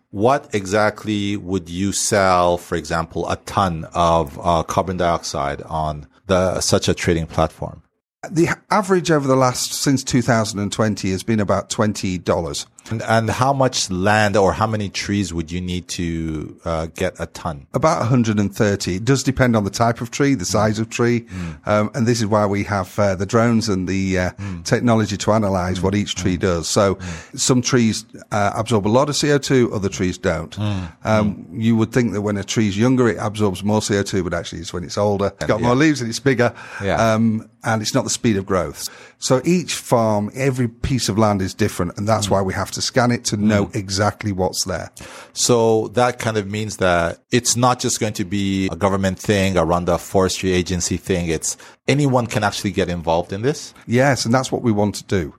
what 0.09 0.49
exactly 0.55 1.37
would 1.37 1.69
you 1.69 1.91
sell, 1.91 2.57
for 2.57 2.73
example, 2.77 3.29
a 3.29 3.35
ton 3.35 3.85
of 3.93 4.39
uh, 4.41 4.63
carbon 4.63 4.97
dioxide 4.97 5.61
on 5.61 6.07
the 6.25 6.61
such 6.61 6.89
a 6.89 6.95
trading 6.95 7.27
platform? 7.27 7.83
The 8.27 8.57
average 8.71 9.11
over 9.11 9.27
the 9.27 9.35
last, 9.35 9.71
since 9.75 10.03
2020 10.03 11.11
has 11.11 11.21
been 11.21 11.39
about 11.39 11.69
$20. 11.69 12.65
And, 12.91 13.01
and 13.03 13.29
how 13.29 13.51
much 13.51 13.89
land 13.89 14.37
or 14.37 14.53
how 14.53 14.67
many 14.67 14.89
trees 14.89 15.33
would 15.33 15.51
you 15.51 15.59
need 15.59 15.87
to 15.89 16.59
uh, 16.65 16.87
get 16.87 17.15
a 17.19 17.25
ton? 17.27 17.67
About 17.73 17.99
130. 17.99 18.95
It 18.95 19.05
does 19.05 19.23
depend 19.23 19.55
on 19.55 19.63
the 19.63 19.69
type 19.71 20.01
of 20.01 20.11
tree, 20.11 20.35
the 20.35 20.45
size 20.45 20.77
of 20.77 20.89
tree. 20.89 21.21
Mm. 21.21 21.67
Um, 21.67 21.91
and 21.95 22.05
this 22.05 22.19
is 22.19 22.27
why 22.27 22.45
we 22.45 22.63
have 22.65 22.97
uh, 22.99 23.15
the 23.15 23.25
drones 23.25 23.69
and 23.69 23.87
the 23.87 24.19
uh, 24.19 24.31
mm. 24.31 24.63
technology 24.63 25.17
to 25.17 25.31
analyze 25.31 25.79
mm. 25.79 25.83
what 25.83 25.95
each 25.95 26.15
tree 26.15 26.37
does. 26.37 26.69
So 26.69 26.99
some 27.33 27.61
trees 27.61 28.05
uh, 28.31 28.51
absorb 28.55 28.85
a 28.85 28.89
lot 28.89 29.09
of 29.09 29.15
CO2, 29.15 29.73
other 29.73 29.89
trees 29.89 30.17
don't. 30.17 30.57
Um, 31.03 31.47
you 31.51 31.75
would 31.75 31.91
think 31.91 32.13
that 32.13 32.21
when 32.21 32.37
a 32.37 32.43
tree's 32.43 32.77
younger, 32.77 33.07
it 33.07 33.17
absorbs 33.19 33.63
more 33.63 33.79
CO2, 33.79 34.23
but 34.23 34.33
actually 34.33 34.61
it's 34.61 34.73
when 34.73 34.83
it's 34.83 34.97
older. 34.97 35.33
It's 35.37 35.45
got 35.45 35.59
yeah. 35.59 35.65
more 35.67 35.75
leaves 35.75 36.01
and 36.01 36.09
it's 36.09 36.19
bigger. 36.19 36.53
Yeah. 36.83 37.13
Um, 37.13 37.49
and 37.65 37.81
it's 37.81 37.93
not 37.93 38.03
the 38.03 38.09
speed 38.09 38.37
of 38.37 38.45
growth. 38.45 38.89
So 39.17 39.41
each 39.43 39.73
farm, 39.73 40.29
every 40.35 40.67
piece 40.67 41.09
of 41.09 41.17
land 41.17 41.41
is 41.41 41.53
different. 41.53 41.97
And 41.97 42.07
that's 42.07 42.27
mm. 42.27 42.31
why 42.31 42.41
we 42.43 42.53
have 42.53 42.71
to 42.75 42.81
scan 42.81 43.11
it 43.11 43.25
to 43.25 43.37
know 43.37 43.65
mm. 43.65 43.75
exactly 43.75 44.31
what's 44.31 44.63
there. 44.65 44.91
So 45.33 45.89
that 45.89 46.19
kind 46.19 46.37
of 46.37 46.49
means 46.49 46.77
that 46.77 47.19
it's 47.31 47.55
not 47.55 47.79
just 47.79 47.99
going 47.99 48.13
to 48.13 48.25
be 48.25 48.67
a 48.71 48.75
government 48.75 49.19
thing 49.19 49.57
around 49.57 49.85
the 49.85 49.97
forestry 49.97 50.51
agency 50.51 50.97
thing. 50.97 51.27
It's 51.27 51.57
anyone 51.87 52.27
can 52.27 52.43
actually 52.43 52.71
get 52.71 52.89
involved 52.89 53.33
in 53.33 53.41
this. 53.41 53.73
Yes. 53.87 54.25
And 54.25 54.33
that's 54.33 54.51
what 54.51 54.61
we 54.61 54.71
want 54.71 54.95
to 54.95 55.03
do 55.03 55.33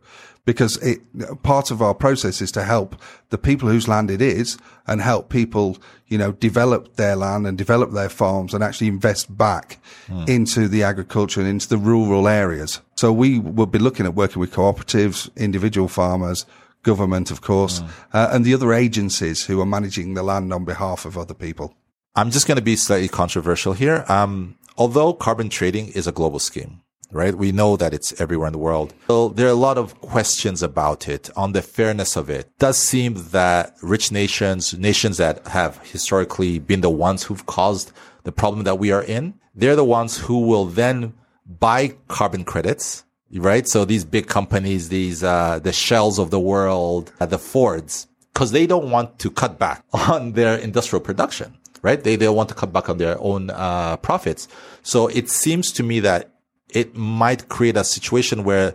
because 0.47 0.77
it, 0.79 1.01
part 1.43 1.71
of 1.71 1.83
our 1.83 1.93
process 1.93 2.41
is 2.41 2.51
to 2.53 2.63
help 2.63 2.97
the 3.29 3.37
people 3.37 3.69
whose 3.69 3.89
land 3.89 4.11
it 4.11 4.23
is 4.23 4.57
and 4.87 5.03
help 5.03 5.29
people, 5.29 5.77
you 6.07 6.17
know, 6.17 6.33
develop 6.33 6.95
their 6.95 7.17
land 7.17 7.47
and 7.47 7.59
develop 7.59 7.91
their 7.91 8.09
farms 8.09 8.55
and 8.55 8.65
actually 8.65 8.87
invest 8.87 9.37
back 9.37 9.79
mm. 10.07 10.27
into 10.29 10.69
the 10.69 10.85
agriculture 10.85 11.41
and 11.41 11.51
into 11.51 11.69
the 11.69 11.77
rural 11.77 12.29
areas. 12.29 12.81
So 12.95 13.13
we 13.13 13.41
will 13.41 13.67
be 13.67 13.81
looking 13.81 14.07
at 14.07 14.15
working 14.15 14.41
with 14.41 14.53
cooperatives, 14.53 15.29
individual 15.37 15.89
farmers, 15.89 16.47
government, 16.87 17.31
of 17.31 17.41
course, 17.41 17.81
mm. 17.81 17.89
uh, 18.13 18.31
and 18.33 18.45
the 18.45 18.55
other 18.55 18.73
agencies 18.73 19.45
who 19.47 19.61
are 19.61 19.67
managing 19.77 20.15
the 20.15 20.23
land 20.23 20.53
on 20.53 20.65
behalf 20.65 21.05
of 21.05 21.19
other 21.19 21.35
people. 21.35 21.75
I'm 22.15 22.31
just 22.31 22.47
going 22.47 22.57
to 22.57 22.69
be 22.73 22.77
slightly 22.77 23.09
controversial 23.09 23.75
here. 23.75 24.05
Um, 24.09 24.57
although 24.79 25.13
carbon 25.13 25.49
trading 25.51 25.89
is 25.89 26.07
a 26.07 26.13
global 26.13 26.39
scheme, 26.39 26.81
right? 27.11 27.35
We 27.35 27.53
know 27.53 27.77
that 27.77 27.93
it's 27.93 28.19
everywhere 28.21 28.49
in 28.49 28.53
the 28.53 28.67
world. 28.69 28.95
So 29.09 29.29
there 29.29 29.47
are 29.49 29.59
a 29.61 29.65
lot 29.69 29.79
of 29.79 30.01
questions 30.01 30.63
about 30.63 31.09
it 31.09 31.29
on 31.37 31.53
the 31.53 31.63
fairness 31.63 32.17
of 32.17 32.31
it. 32.31 32.47
it. 32.47 32.59
Does 32.59 32.79
seem 32.79 33.15
that 33.33 33.75
rich 33.83 34.11
nations, 34.11 34.73
nations 34.79 35.17
that 35.19 35.47
have 35.49 35.79
historically 35.95 36.59
been 36.59 36.81
the 36.81 36.91
ones 37.09 37.25
who've 37.25 37.47
caused 37.47 37.93
the 38.25 38.33
problem 38.33 38.65
that 38.65 38.79
we 38.79 38.93
are 38.93 39.03
in, 39.03 39.35
they're 39.55 39.77
the 39.77 39.85
ones 39.85 40.19
who 40.19 40.39
will 40.47 40.67
then 40.67 41.15
buy 41.47 41.95
carbon 42.09 42.45
credits, 42.45 43.05
right? 43.35 43.67
So 43.67 43.85
these 43.85 44.05
big 44.05 44.27
companies, 44.27 44.89
these, 44.89 45.23
uh, 45.23 45.59
the 45.59 45.73
shells 45.73 46.19
of 46.19 46.31
the 46.31 46.41
world, 46.41 47.13
uh, 47.21 47.27
the 47.27 47.39
Fords, 47.39 48.07
because 48.33 48.53
they 48.53 48.67
don't 48.67 48.91
want 48.91 49.19
to 49.21 49.31
cut 49.31 49.59
back 49.59 49.85
on 49.93 50.33
their 50.33 50.57
industrial 50.57 51.01
production. 51.01 51.57
Right? 51.83 52.03
They, 52.03 52.17
they 52.17 52.29
want 52.29 52.49
to 52.49 52.55
cut 52.55 52.73
back 52.73 52.89
on 52.89 52.99
their 52.99 53.21
own, 53.21 53.51
uh, 53.51 53.97
profits. 53.99 54.49
So 54.83 55.07
it 55.07 55.31
seems 55.31 55.71
to 55.73 55.83
me 55.85 56.01
that 56.01 56.33
it 56.71 56.97
might 56.97 57.49
create 57.49 57.77
a 57.77 57.85
situation 57.85 58.43
where 58.43 58.75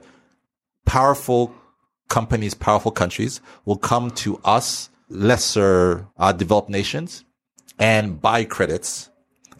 powerful 0.85 1.53
companies, 2.07 2.53
powerful 2.53 2.91
countries 2.91 3.41
will 3.65 3.77
come 3.77 4.11
to 4.11 4.39
us, 4.43 4.89
lesser 5.09 6.07
uh, 6.17 6.31
developed 6.31 6.69
nations, 6.69 7.23
and 7.79 8.21
buy 8.21 8.43
credits 8.43 9.09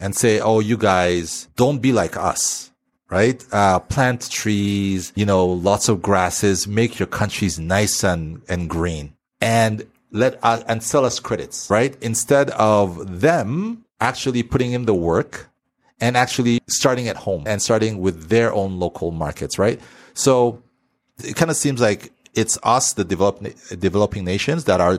and 0.00 0.14
say, 0.14 0.40
"Oh, 0.40 0.60
you 0.60 0.76
guys 0.76 1.48
don't 1.56 1.80
be 1.80 1.92
like 1.92 2.16
us." 2.16 2.71
Right? 3.12 3.44
Uh, 3.52 3.78
plant 3.78 4.30
trees, 4.30 5.12
you 5.14 5.26
know, 5.26 5.44
lots 5.44 5.90
of 5.90 6.00
grasses, 6.00 6.66
make 6.66 6.98
your 6.98 7.06
countries 7.06 7.58
nice 7.58 8.02
and, 8.02 8.40
and 8.48 8.70
green 8.70 9.12
and 9.38 9.86
let 10.12 10.42
us, 10.42 10.64
and 10.66 10.82
sell 10.82 11.04
us 11.04 11.20
credits, 11.20 11.68
right? 11.68 11.94
Instead 12.00 12.48
of 12.50 13.20
them 13.20 13.84
actually 14.00 14.42
putting 14.42 14.72
in 14.72 14.86
the 14.86 14.94
work 14.94 15.50
and 16.00 16.16
actually 16.16 16.60
starting 16.68 17.06
at 17.06 17.16
home 17.16 17.44
and 17.46 17.60
starting 17.60 17.98
with 17.98 18.28
their 18.30 18.52
own 18.52 18.78
local 18.78 19.10
markets, 19.10 19.58
right? 19.58 19.78
So 20.14 20.62
it 21.22 21.36
kind 21.36 21.50
of 21.50 21.56
seems 21.56 21.82
like 21.82 22.12
it's 22.34 22.58
us, 22.62 22.94
the 22.94 23.04
develop, 23.04 23.44
developing 23.78 24.24
nations 24.24 24.64
that 24.64 24.80
are 24.80 24.98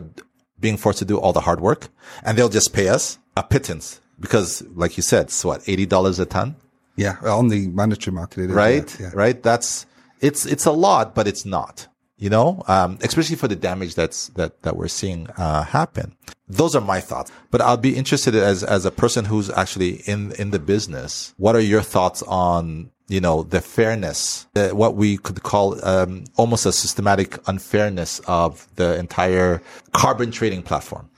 being 0.59 0.77
forced 0.77 0.99
to 0.99 1.05
do 1.05 1.17
all 1.17 1.33
the 1.33 1.41
hard 1.41 1.61
work 1.61 1.87
and 2.23 2.37
they'll 2.37 2.47
just 2.49 2.73
pay 2.73 2.89
us 2.89 3.17
a 3.35 3.43
pittance 3.43 4.01
because 4.19 4.61
like 4.75 4.97
you 4.97 5.03
said, 5.03 5.25
it's 5.25 5.43
what, 5.43 5.61
$80 5.61 6.19
a 6.19 6.25
ton? 6.25 6.55
Yeah. 6.95 7.17
On 7.23 7.47
the 7.47 7.67
mandatory 7.69 8.13
market. 8.13 8.49
right. 8.49 8.99
Yeah. 8.99 9.11
Right. 9.13 9.41
That's, 9.41 9.85
it's, 10.21 10.45
it's 10.45 10.65
a 10.65 10.71
lot, 10.71 11.15
but 11.15 11.27
it's 11.27 11.45
not 11.45 11.87
you 12.23 12.29
know, 12.29 12.63
um, 12.69 12.97
especially 13.01 13.35
for 13.35 13.49
the 13.49 13.55
damage 13.57 13.95
that's 13.95 14.29
that 14.29 14.61
that 14.61 14.77
we're 14.77 14.87
seeing 14.87 15.27
uh, 15.31 15.63
happen. 15.63 16.15
Those 16.47 16.73
are 16.73 16.81
my 16.81 17.01
thoughts, 17.01 17.33
but 17.51 17.59
I'll 17.59 17.75
be 17.75 17.97
interested 17.97 18.33
as 18.33 18.63
as 18.63 18.85
a 18.85 18.91
person 18.91 19.25
who's 19.25 19.49
actually 19.49 19.95
in 20.05 20.31
in 20.33 20.51
the 20.51 20.59
business. 20.59 21.33
What 21.35 21.53
are 21.53 21.59
your 21.59 21.81
thoughts 21.81 22.23
on 22.23 22.91
you 23.09 23.19
know 23.19 23.43
the 23.43 23.59
fairness, 23.59 24.47
the, 24.53 24.69
what 24.69 24.95
we 24.95 25.17
could 25.17 25.43
call 25.43 25.83
um, 25.85 26.23
almost 26.37 26.65
a 26.65 26.71
systematic 26.71 27.45
unfairness 27.45 28.19
of 28.25 28.69
the 28.75 28.97
entire 28.97 29.61
carbon 29.91 30.31
trading 30.31 30.61
platform? 30.61 31.09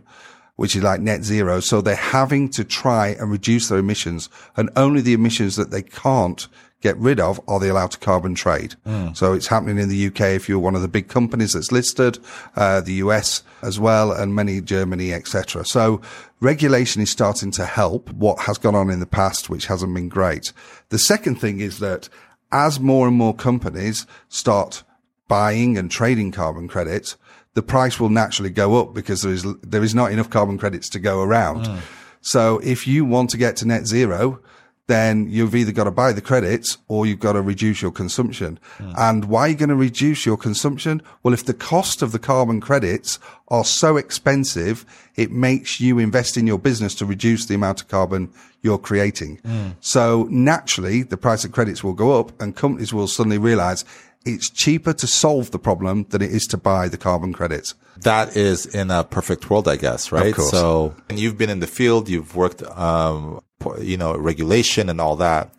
which 0.58 0.76
is 0.76 0.84
like 0.84 1.02
net 1.02 1.24
zero. 1.24 1.60
So 1.60 1.82
they're 1.82 1.96
having 1.96 2.50
to 2.50 2.64
try 2.64 3.16
and 3.20 3.32
reduce 3.32 3.70
their 3.70 3.80
emissions 3.80 4.30
and 4.56 4.70
only 4.76 5.02
the 5.02 5.14
emissions 5.14 5.56
that 5.56 5.72
they 5.72 5.82
can't 5.82 6.48
get 6.82 6.98
rid 6.98 7.20
of, 7.20 7.40
are 7.48 7.60
they 7.60 7.70
allowed 7.70 7.92
to 7.92 7.98
carbon 7.98 8.36
trade? 8.36 8.76
Mm. 8.86 9.16
So 9.16 9.34
it's 9.34 9.48
happening 9.48 9.80
in 9.80 9.90
the 9.90 10.08
UK 10.08 10.22
if 10.22 10.48
you're 10.48 10.60
one 10.60 10.76
of 10.76 10.82
the 10.82 10.88
big 10.88 11.08
companies 11.08 11.54
that's 11.54 11.72
listed, 11.72 12.20
uh, 12.56 12.82
the 12.82 12.94
US 12.94 13.44
as 13.62 13.80
well, 13.80 14.12
and 14.12 14.36
many 14.36 14.62
Germany, 14.62 15.14
etc. 15.14 15.66
So 15.66 16.02
regulation 16.40 17.02
is 17.02 17.12
starting 17.12 17.52
to 17.52 17.66
help 17.66 18.10
what 18.12 18.40
has 18.42 18.58
gone 18.58 18.76
on 18.76 18.90
in 18.90 19.00
the 19.00 19.08
past, 19.08 19.50
which 19.50 19.68
hasn't 19.68 19.94
been 19.94 20.10
great. 20.10 20.54
The 20.90 21.00
second 21.00 21.36
thing 21.36 21.60
is 21.60 21.80
that 21.80 22.10
as 22.52 22.80
more 22.80 23.08
and 23.08 23.18
more 23.18 23.36
companies 23.36 24.06
start 24.30 24.84
buying 25.28 25.78
and 25.78 25.92
trading 25.92 26.32
carbon 26.32 26.68
credits, 26.68 27.18
the 27.54 27.64
price 27.64 28.00
will 28.00 28.10
naturally 28.10 28.52
go 28.52 28.80
up 28.80 28.94
because 28.94 29.24
there 29.24 29.34
is 29.34 29.46
there 29.64 29.84
is 29.84 29.96
not 29.96 30.12
enough 30.12 30.30
carbon 30.30 30.58
credits 30.58 30.90
to 30.90 31.00
go 31.00 31.22
around. 31.22 31.66
Mm. 31.66 31.80
So 32.22 32.60
if 32.60 32.86
you 32.86 33.04
want 33.04 33.32
to 33.32 33.38
get 33.38 33.56
to 33.58 33.68
net 33.68 33.88
zero, 33.88 34.40
then 34.88 35.30
you've 35.30 35.56
either 35.56 35.72
got 35.72 35.84
to 35.84 35.92
buy 35.92 36.14
the 36.14 36.22
credits 36.22 36.78
or 36.88 37.06
you've 37.06 37.20
got 37.20 37.34
to 37.34 37.42
reduce 37.42 37.82
your 37.82 37.92
consumption. 37.92 38.58
Mm. 38.78 38.94
And 38.98 39.26
why 39.26 39.42
are 39.42 39.48
you 39.50 39.56
going 39.56 39.70
to 39.70 39.76
reduce 39.76 40.26
your 40.26 40.38
consumption? 40.38 41.02
Well, 41.24 41.34
if 41.34 41.46
the 41.46 41.54
cost 41.54 42.02
of 42.02 42.14
the 42.14 42.20
carbon 42.20 42.62
credits 42.62 43.20
are 43.50 43.66
so 43.66 43.98
expensive, 43.98 44.86
it 45.16 45.32
makes 45.32 45.80
you 45.80 46.00
invest 46.00 46.38
in 46.38 46.48
your 46.48 46.58
business 46.58 46.96
to 46.96 47.06
reduce 47.06 47.46
the 47.46 47.56
amount 47.56 47.82
of 47.82 47.90
carbon 47.90 48.32
you're 48.62 48.78
creating. 48.78 49.40
Mm. 49.40 49.76
So 49.82 50.28
naturally, 50.30 51.04
the 51.04 51.18
price 51.18 51.44
of 51.44 51.52
credits 51.52 51.84
will 51.84 51.94
go 51.94 52.20
up 52.20 52.40
and 52.42 52.56
companies 52.56 52.94
will 52.94 53.08
suddenly 53.08 53.38
realize 53.38 53.84
it's 54.26 54.50
cheaper 54.50 54.94
to 54.94 55.08
solve 55.08 55.52
the 55.52 55.60
problem 55.60 56.06
than 56.10 56.22
it 56.22 56.32
is 56.32 56.46
to 56.48 56.58
buy 56.58 56.88
the 56.88 56.98
carbon 56.98 57.34
credits. 57.34 57.76
That 58.02 58.36
is 58.36 58.66
in 58.66 58.92
a 58.92 59.04
perfect 59.04 59.50
world, 59.50 59.68
I 59.68 59.78
guess, 59.78 60.12
right? 60.12 60.34
course. 60.34 60.52
So 60.52 60.96
and 61.10 61.20
you've 61.20 61.38
been 61.38 61.50
in 61.50 61.60
the 61.60 61.68
field, 61.68 62.10
you've 62.10 62.36
worked, 62.36 62.62
um, 62.64 63.42
you 63.80 63.98
know, 63.98 64.16
regulation 64.16 64.90
and 64.90 65.00
all 65.00 65.16
that. 65.18 65.54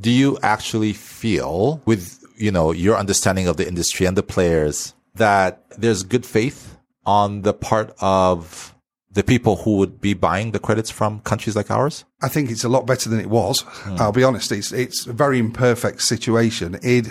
Do 0.00 0.10
you 0.10 0.38
actually 0.42 0.92
feel 0.92 1.80
with, 1.84 2.24
you 2.36 2.50
know, 2.50 2.72
your 2.72 2.96
understanding 2.96 3.48
of 3.48 3.56
the 3.56 3.66
industry 3.66 4.06
and 4.06 4.16
the 4.16 4.22
players 4.22 4.94
that 5.14 5.62
there's 5.76 6.02
good 6.02 6.24
faith 6.24 6.76
on 7.04 7.42
the 7.42 7.52
part 7.52 7.94
of 8.00 8.74
the 9.12 9.24
people 9.24 9.56
who 9.56 9.76
would 9.76 10.00
be 10.00 10.14
buying 10.14 10.52
the 10.52 10.58
credits 10.58 10.90
from 10.90 11.20
countries 11.20 11.56
like 11.56 11.70
ours? 11.70 12.04
I 12.22 12.28
think 12.28 12.50
it's 12.50 12.64
a 12.64 12.68
lot 12.68 12.86
better 12.86 13.08
than 13.10 13.20
it 13.20 13.28
was. 13.28 13.64
I'll 13.98 14.12
be 14.12 14.24
honest. 14.24 14.52
It's, 14.52 14.72
it's 14.72 15.06
a 15.06 15.12
very 15.12 15.38
imperfect 15.38 16.02
situation. 16.02 16.78
It, 16.82 17.08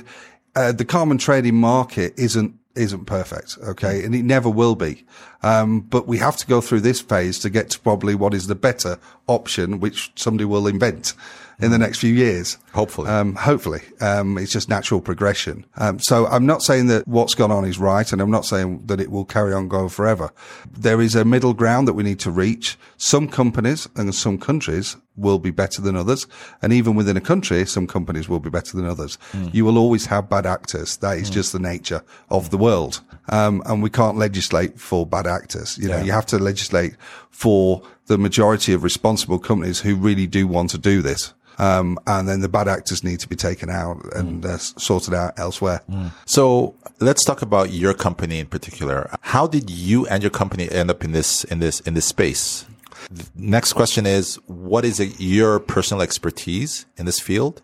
uh, 0.55 0.71
the 0.71 0.85
carbon 0.85 1.17
trading 1.17 1.55
market 1.55 2.13
isn't 2.17 2.55
isn't 2.79 3.05
perfect, 3.05 3.57
okay, 3.61 4.03
and 4.03 4.15
it 4.15 4.23
never 4.23 4.49
will 4.49 4.75
be. 4.75 5.05
Um, 5.43 5.81
but 5.81 6.07
we 6.07 6.17
have 6.17 6.37
to 6.37 6.47
go 6.47 6.61
through 6.61 6.81
this 6.81 7.01
phase 7.01 7.39
to 7.39 7.49
get 7.49 7.69
to 7.71 7.79
probably 7.79 8.15
what 8.15 8.33
is 8.33 8.47
the 8.47 8.55
better 8.55 8.97
option, 9.27 9.79
which 9.79 10.11
somebody 10.15 10.45
will 10.45 10.67
invent 10.67 11.13
in 11.59 11.71
the 11.71 11.77
next 11.77 11.99
few 11.99 12.13
years. 12.13 12.57
Hopefully. 12.73 13.09
Um, 13.09 13.35
hopefully. 13.35 13.81
Um, 14.01 14.37
it's 14.37 14.51
just 14.51 14.69
natural 14.69 15.01
progression. 15.01 15.65
Um, 15.77 15.99
so 15.99 16.25
I'm 16.27 16.45
not 16.45 16.61
saying 16.61 16.87
that 16.87 17.07
what's 17.07 17.35
gone 17.35 17.51
on 17.51 17.65
is 17.65 17.77
right, 17.79 18.11
and 18.11 18.21
I'm 18.21 18.31
not 18.31 18.45
saying 18.45 18.85
that 18.85 18.99
it 19.01 19.11
will 19.11 19.25
carry 19.25 19.53
on 19.53 19.67
going 19.67 19.89
forever. 19.89 20.31
There 20.71 21.01
is 21.01 21.15
a 21.15 21.25
middle 21.25 21.53
ground 21.53 21.87
that 21.87 21.93
we 21.93 22.03
need 22.03 22.19
to 22.19 22.31
reach. 22.31 22.77
Some 22.97 23.27
companies 23.27 23.87
and 23.95 24.13
some 24.15 24.37
countries 24.37 24.95
will 25.17 25.39
be 25.39 25.51
better 25.51 25.81
than 25.81 25.97
others. 25.97 26.25
And 26.61 26.71
even 26.71 26.95
within 26.95 27.17
a 27.17 27.21
country, 27.21 27.65
some 27.65 27.87
companies 27.87 28.29
will 28.29 28.39
be 28.39 28.49
better 28.49 28.77
than 28.77 28.85
others. 28.85 29.17
You 29.51 29.65
will 29.65 29.77
always 29.77 30.05
have 30.05 30.29
bad 30.29 30.45
actors. 30.45 30.95
That 30.97 31.17
is 31.17 31.29
just 31.29 31.51
the 31.51 31.59
nature 31.59 32.03
of 32.29 32.51
the 32.51 32.57
world. 32.57 33.01
Um, 33.27 33.61
and 33.65 33.83
we 33.83 33.89
can't 33.89 34.17
legislate 34.17 34.79
for 34.79 35.05
bad 35.05 35.27
actors. 35.27 35.77
You 35.77 35.89
know, 35.89 35.97
Yeah. 35.97 36.03
you 36.03 36.11
have 36.13 36.25
to 36.27 36.39
legislate 36.39 36.95
for 37.29 37.81
the 38.07 38.17
majority 38.17 38.71
of 38.73 38.81
responsible 38.83 39.39
companies 39.39 39.81
who 39.81 39.95
really 39.95 40.25
do 40.25 40.47
want 40.47 40.69
to 40.71 40.77
do 40.77 41.01
this. 41.01 41.33
Um, 41.59 41.99
and 42.07 42.27
then 42.27 42.39
the 42.39 42.49
bad 42.49 42.67
actors 42.67 43.03
need 43.03 43.19
to 43.19 43.27
be 43.27 43.35
taken 43.35 43.69
out 43.69 43.97
and 44.15 44.45
uh, 44.45 44.57
sorted 44.57 45.13
out 45.13 45.37
elsewhere. 45.37 45.81
So 46.25 46.73
let's 46.99 47.25
talk 47.25 47.41
about 47.41 47.71
your 47.71 47.93
company 47.93 48.39
in 48.39 48.47
particular. 48.47 49.09
How 49.21 49.45
did 49.45 49.69
you 49.69 50.07
and 50.07 50.23
your 50.23 50.29
company 50.29 50.71
end 50.71 50.89
up 50.89 51.03
in 51.03 51.11
this, 51.11 51.43
in 51.43 51.59
this, 51.59 51.81
in 51.81 51.93
this 51.93 52.05
space? 52.05 52.65
The 53.11 53.27
next 53.35 53.73
question 53.73 54.05
is, 54.05 54.35
what 54.47 54.85
is 54.85 54.99
it, 54.99 55.19
your 55.19 55.59
personal 55.59 56.01
expertise 56.01 56.85
in 56.97 57.05
this 57.05 57.19
field? 57.19 57.61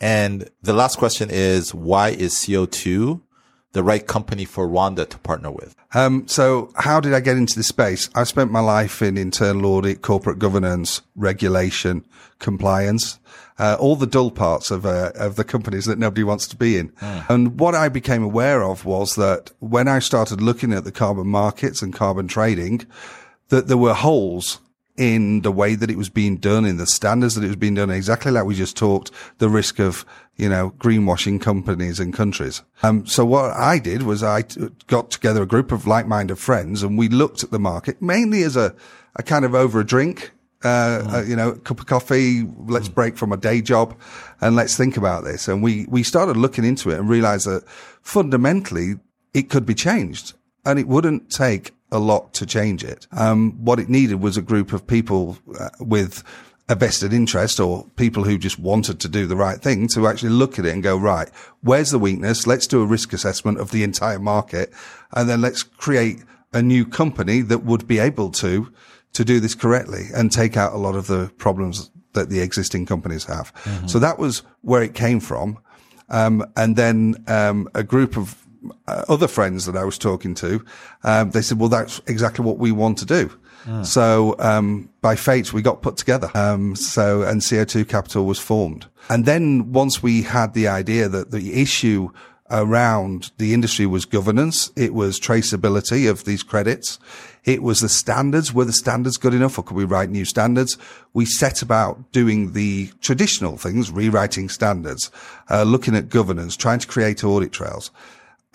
And 0.00 0.50
the 0.62 0.72
last 0.72 0.98
question 0.98 1.30
is, 1.30 1.72
why 1.72 2.10
is 2.10 2.34
CO2 2.34 3.20
the 3.76 3.84
right 3.84 4.06
company 4.06 4.44
for 4.44 4.66
Rwanda 4.66 5.08
to 5.08 5.18
partner 5.18 5.50
with? 5.50 5.76
Um, 5.94 6.26
so 6.26 6.72
how 6.76 6.98
did 6.98 7.14
I 7.14 7.20
get 7.20 7.36
into 7.36 7.54
this 7.54 7.68
space? 7.68 8.08
I 8.14 8.24
spent 8.24 8.50
my 8.50 8.60
life 8.60 9.02
in 9.02 9.16
internal 9.16 9.66
audit, 9.66 10.02
corporate 10.02 10.38
governance, 10.38 11.02
regulation, 11.14 12.04
compliance, 12.38 13.18
uh, 13.58 13.76
all 13.78 13.96
the 13.96 14.06
dull 14.06 14.30
parts 14.30 14.70
of, 14.70 14.84
uh, 14.84 15.12
of 15.14 15.36
the 15.36 15.44
companies 15.44 15.84
that 15.84 15.98
nobody 15.98 16.24
wants 16.24 16.46
to 16.48 16.56
be 16.56 16.76
in. 16.76 16.92
And 17.28 17.58
what 17.58 17.74
I 17.74 17.88
became 17.88 18.22
aware 18.22 18.62
of 18.62 18.84
was 18.84 19.14
that 19.14 19.50
when 19.60 19.88
I 19.88 19.98
started 19.98 20.40
looking 20.40 20.72
at 20.72 20.84
the 20.84 20.92
carbon 20.92 21.28
markets 21.28 21.82
and 21.82 21.94
carbon 21.94 22.28
trading, 22.28 22.86
that 23.48 23.68
there 23.68 23.76
were 23.76 23.94
holes 23.94 24.58
in 24.96 25.42
the 25.42 25.52
way 25.52 25.74
that 25.74 25.90
it 25.90 25.98
was 25.98 26.08
being 26.08 26.36
done, 26.36 26.64
in 26.64 26.78
the 26.78 26.86
standards 26.86 27.34
that 27.34 27.44
it 27.44 27.48
was 27.48 27.56
being 27.56 27.74
done, 27.74 27.90
exactly 27.90 28.32
like 28.32 28.44
we 28.44 28.54
just 28.54 28.76
talked, 28.76 29.10
the 29.38 29.48
risk 29.48 29.78
of, 29.78 30.06
you 30.36 30.48
know, 30.48 30.72
greenwashing 30.78 31.40
companies 31.40 32.00
and 32.00 32.14
countries. 32.14 32.62
Um, 32.82 33.06
so 33.06 33.24
what 33.24 33.52
I 33.52 33.78
did 33.78 34.04
was 34.04 34.22
I 34.22 34.42
t- 34.42 34.68
got 34.86 35.10
together 35.10 35.42
a 35.42 35.46
group 35.46 35.70
of 35.70 35.86
like-minded 35.86 36.38
friends 36.38 36.82
and 36.82 36.96
we 36.96 37.08
looked 37.08 37.44
at 37.44 37.50
the 37.50 37.58
market 37.58 38.00
mainly 38.00 38.42
as 38.42 38.56
a, 38.56 38.74
a 39.16 39.22
kind 39.22 39.44
of 39.44 39.54
over 39.54 39.80
a 39.80 39.86
drink. 39.86 40.32
Uh, 40.64 41.06
uh, 41.12 41.24
you 41.24 41.36
know, 41.36 41.50
a 41.50 41.58
cup 41.58 41.78
of 41.78 41.86
coffee, 41.86 42.42
let's 42.66 42.88
break 42.88 43.16
from 43.16 43.30
a 43.30 43.36
day 43.36 43.60
job 43.60 43.94
and 44.40 44.56
let's 44.56 44.74
think 44.76 44.96
about 44.96 45.22
this. 45.22 45.46
And 45.46 45.62
we, 45.62 45.86
we 45.88 46.02
started 46.02 46.36
looking 46.36 46.64
into 46.64 46.90
it 46.90 46.98
and 46.98 47.08
realized 47.08 47.46
that 47.46 47.68
fundamentally 47.68 48.94
it 49.34 49.50
could 49.50 49.66
be 49.66 49.74
changed 49.74 50.32
and 50.64 50.78
it 50.78 50.88
wouldn't 50.88 51.30
take 51.30 51.75
a 51.96 51.98
lot 51.98 52.32
to 52.34 52.46
change 52.46 52.84
it. 52.84 53.06
Um, 53.10 53.52
what 53.64 53.80
it 53.80 53.88
needed 53.88 54.20
was 54.20 54.36
a 54.36 54.42
group 54.42 54.72
of 54.72 54.86
people 54.86 55.38
uh, 55.58 55.70
with 55.80 56.22
a 56.68 56.74
vested 56.74 57.12
interest 57.12 57.60
or 57.60 57.86
people 57.96 58.24
who 58.24 58.38
just 58.38 58.58
wanted 58.58 58.98
to 59.00 59.08
do 59.08 59.26
the 59.26 59.36
right 59.36 59.60
thing 59.60 59.88
to 59.88 60.06
actually 60.06 60.30
look 60.30 60.58
at 60.58 60.66
it 60.66 60.72
and 60.72 60.82
go, 60.82 60.96
right, 60.96 61.30
where's 61.60 61.90
the 61.90 61.98
weakness? 61.98 62.46
Let's 62.46 62.66
do 62.66 62.82
a 62.82 62.86
risk 62.86 63.12
assessment 63.12 63.60
of 63.60 63.70
the 63.70 63.84
entire 63.84 64.18
market. 64.18 64.72
And 65.12 65.28
then 65.28 65.40
let's 65.40 65.62
create 65.62 66.18
a 66.52 66.62
new 66.62 66.84
company 66.84 67.40
that 67.42 67.64
would 67.64 67.86
be 67.86 67.98
able 67.98 68.30
to, 68.30 68.72
to 69.12 69.24
do 69.24 69.40
this 69.40 69.54
correctly 69.54 70.06
and 70.14 70.32
take 70.32 70.56
out 70.56 70.72
a 70.72 70.78
lot 70.78 70.96
of 70.96 71.06
the 71.06 71.30
problems 71.38 71.90
that 72.14 72.30
the 72.30 72.40
existing 72.40 72.86
companies 72.86 73.24
have. 73.24 73.52
So 73.86 73.98
that 73.98 74.18
was 74.18 74.42
where 74.62 74.82
it 74.82 74.94
came 74.94 75.20
from. 75.20 75.58
Um, 76.08 76.44
and 76.56 76.76
then, 76.76 77.22
um, 77.26 77.68
a 77.74 77.82
group 77.82 78.16
of 78.16 78.45
other 78.86 79.28
friends 79.28 79.66
that 79.66 79.76
I 79.76 79.84
was 79.84 79.98
talking 79.98 80.34
to, 80.36 80.64
um, 81.04 81.30
they 81.30 81.42
said, 81.42 81.58
well, 81.58 81.68
that's 81.68 82.00
exactly 82.06 82.44
what 82.44 82.58
we 82.58 82.72
want 82.72 82.98
to 82.98 83.06
do. 83.06 83.30
So, 83.82 84.36
um, 84.38 84.90
by 85.00 85.16
fate, 85.16 85.52
we 85.52 85.60
got 85.60 85.82
put 85.82 85.96
together. 85.96 86.30
Um, 86.34 86.76
so, 86.76 87.22
and 87.22 87.40
CO2 87.40 87.88
Capital 87.88 88.24
was 88.24 88.38
formed. 88.38 88.86
And 89.08 89.24
then 89.24 89.72
once 89.72 90.02
we 90.02 90.22
had 90.22 90.54
the 90.54 90.68
idea 90.68 91.08
that 91.08 91.32
the 91.32 91.60
issue 91.60 92.10
around 92.48 93.32
the 93.38 93.54
industry 93.54 93.86
was 93.86 94.04
governance, 94.04 94.70
it 94.76 94.94
was 94.94 95.18
traceability 95.18 96.08
of 96.08 96.24
these 96.24 96.42
credits. 96.42 96.98
It 97.44 97.62
was 97.62 97.80
the 97.80 97.88
standards. 97.88 98.52
Were 98.52 98.64
the 98.64 98.72
standards 98.72 99.16
good 99.16 99.34
enough 99.34 99.58
or 99.58 99.62
could 99.62 99.76
we 99.76 99.84
write 99.84 100.10
new 100.10 100.24
standards? 100.24 100.78
We 101.12 101.24
set 101.24 101.62
about 101.62 102.12
doing 102.12 102.52
the 102.52 102.90
traditional 103.00 103.56
things, 103.56 103.90
rewriting 103.90 104.48
standards, 104.48 105.10
uh, 105.50 105.62
looking 105.64 105.96
at 105.96 106.08
governance, 106.08 106.56
trying 106.56 106.80
to 106.80 106.86
create 106.86 107.24
audit 107.24 107.52
trails. 107.52 107.90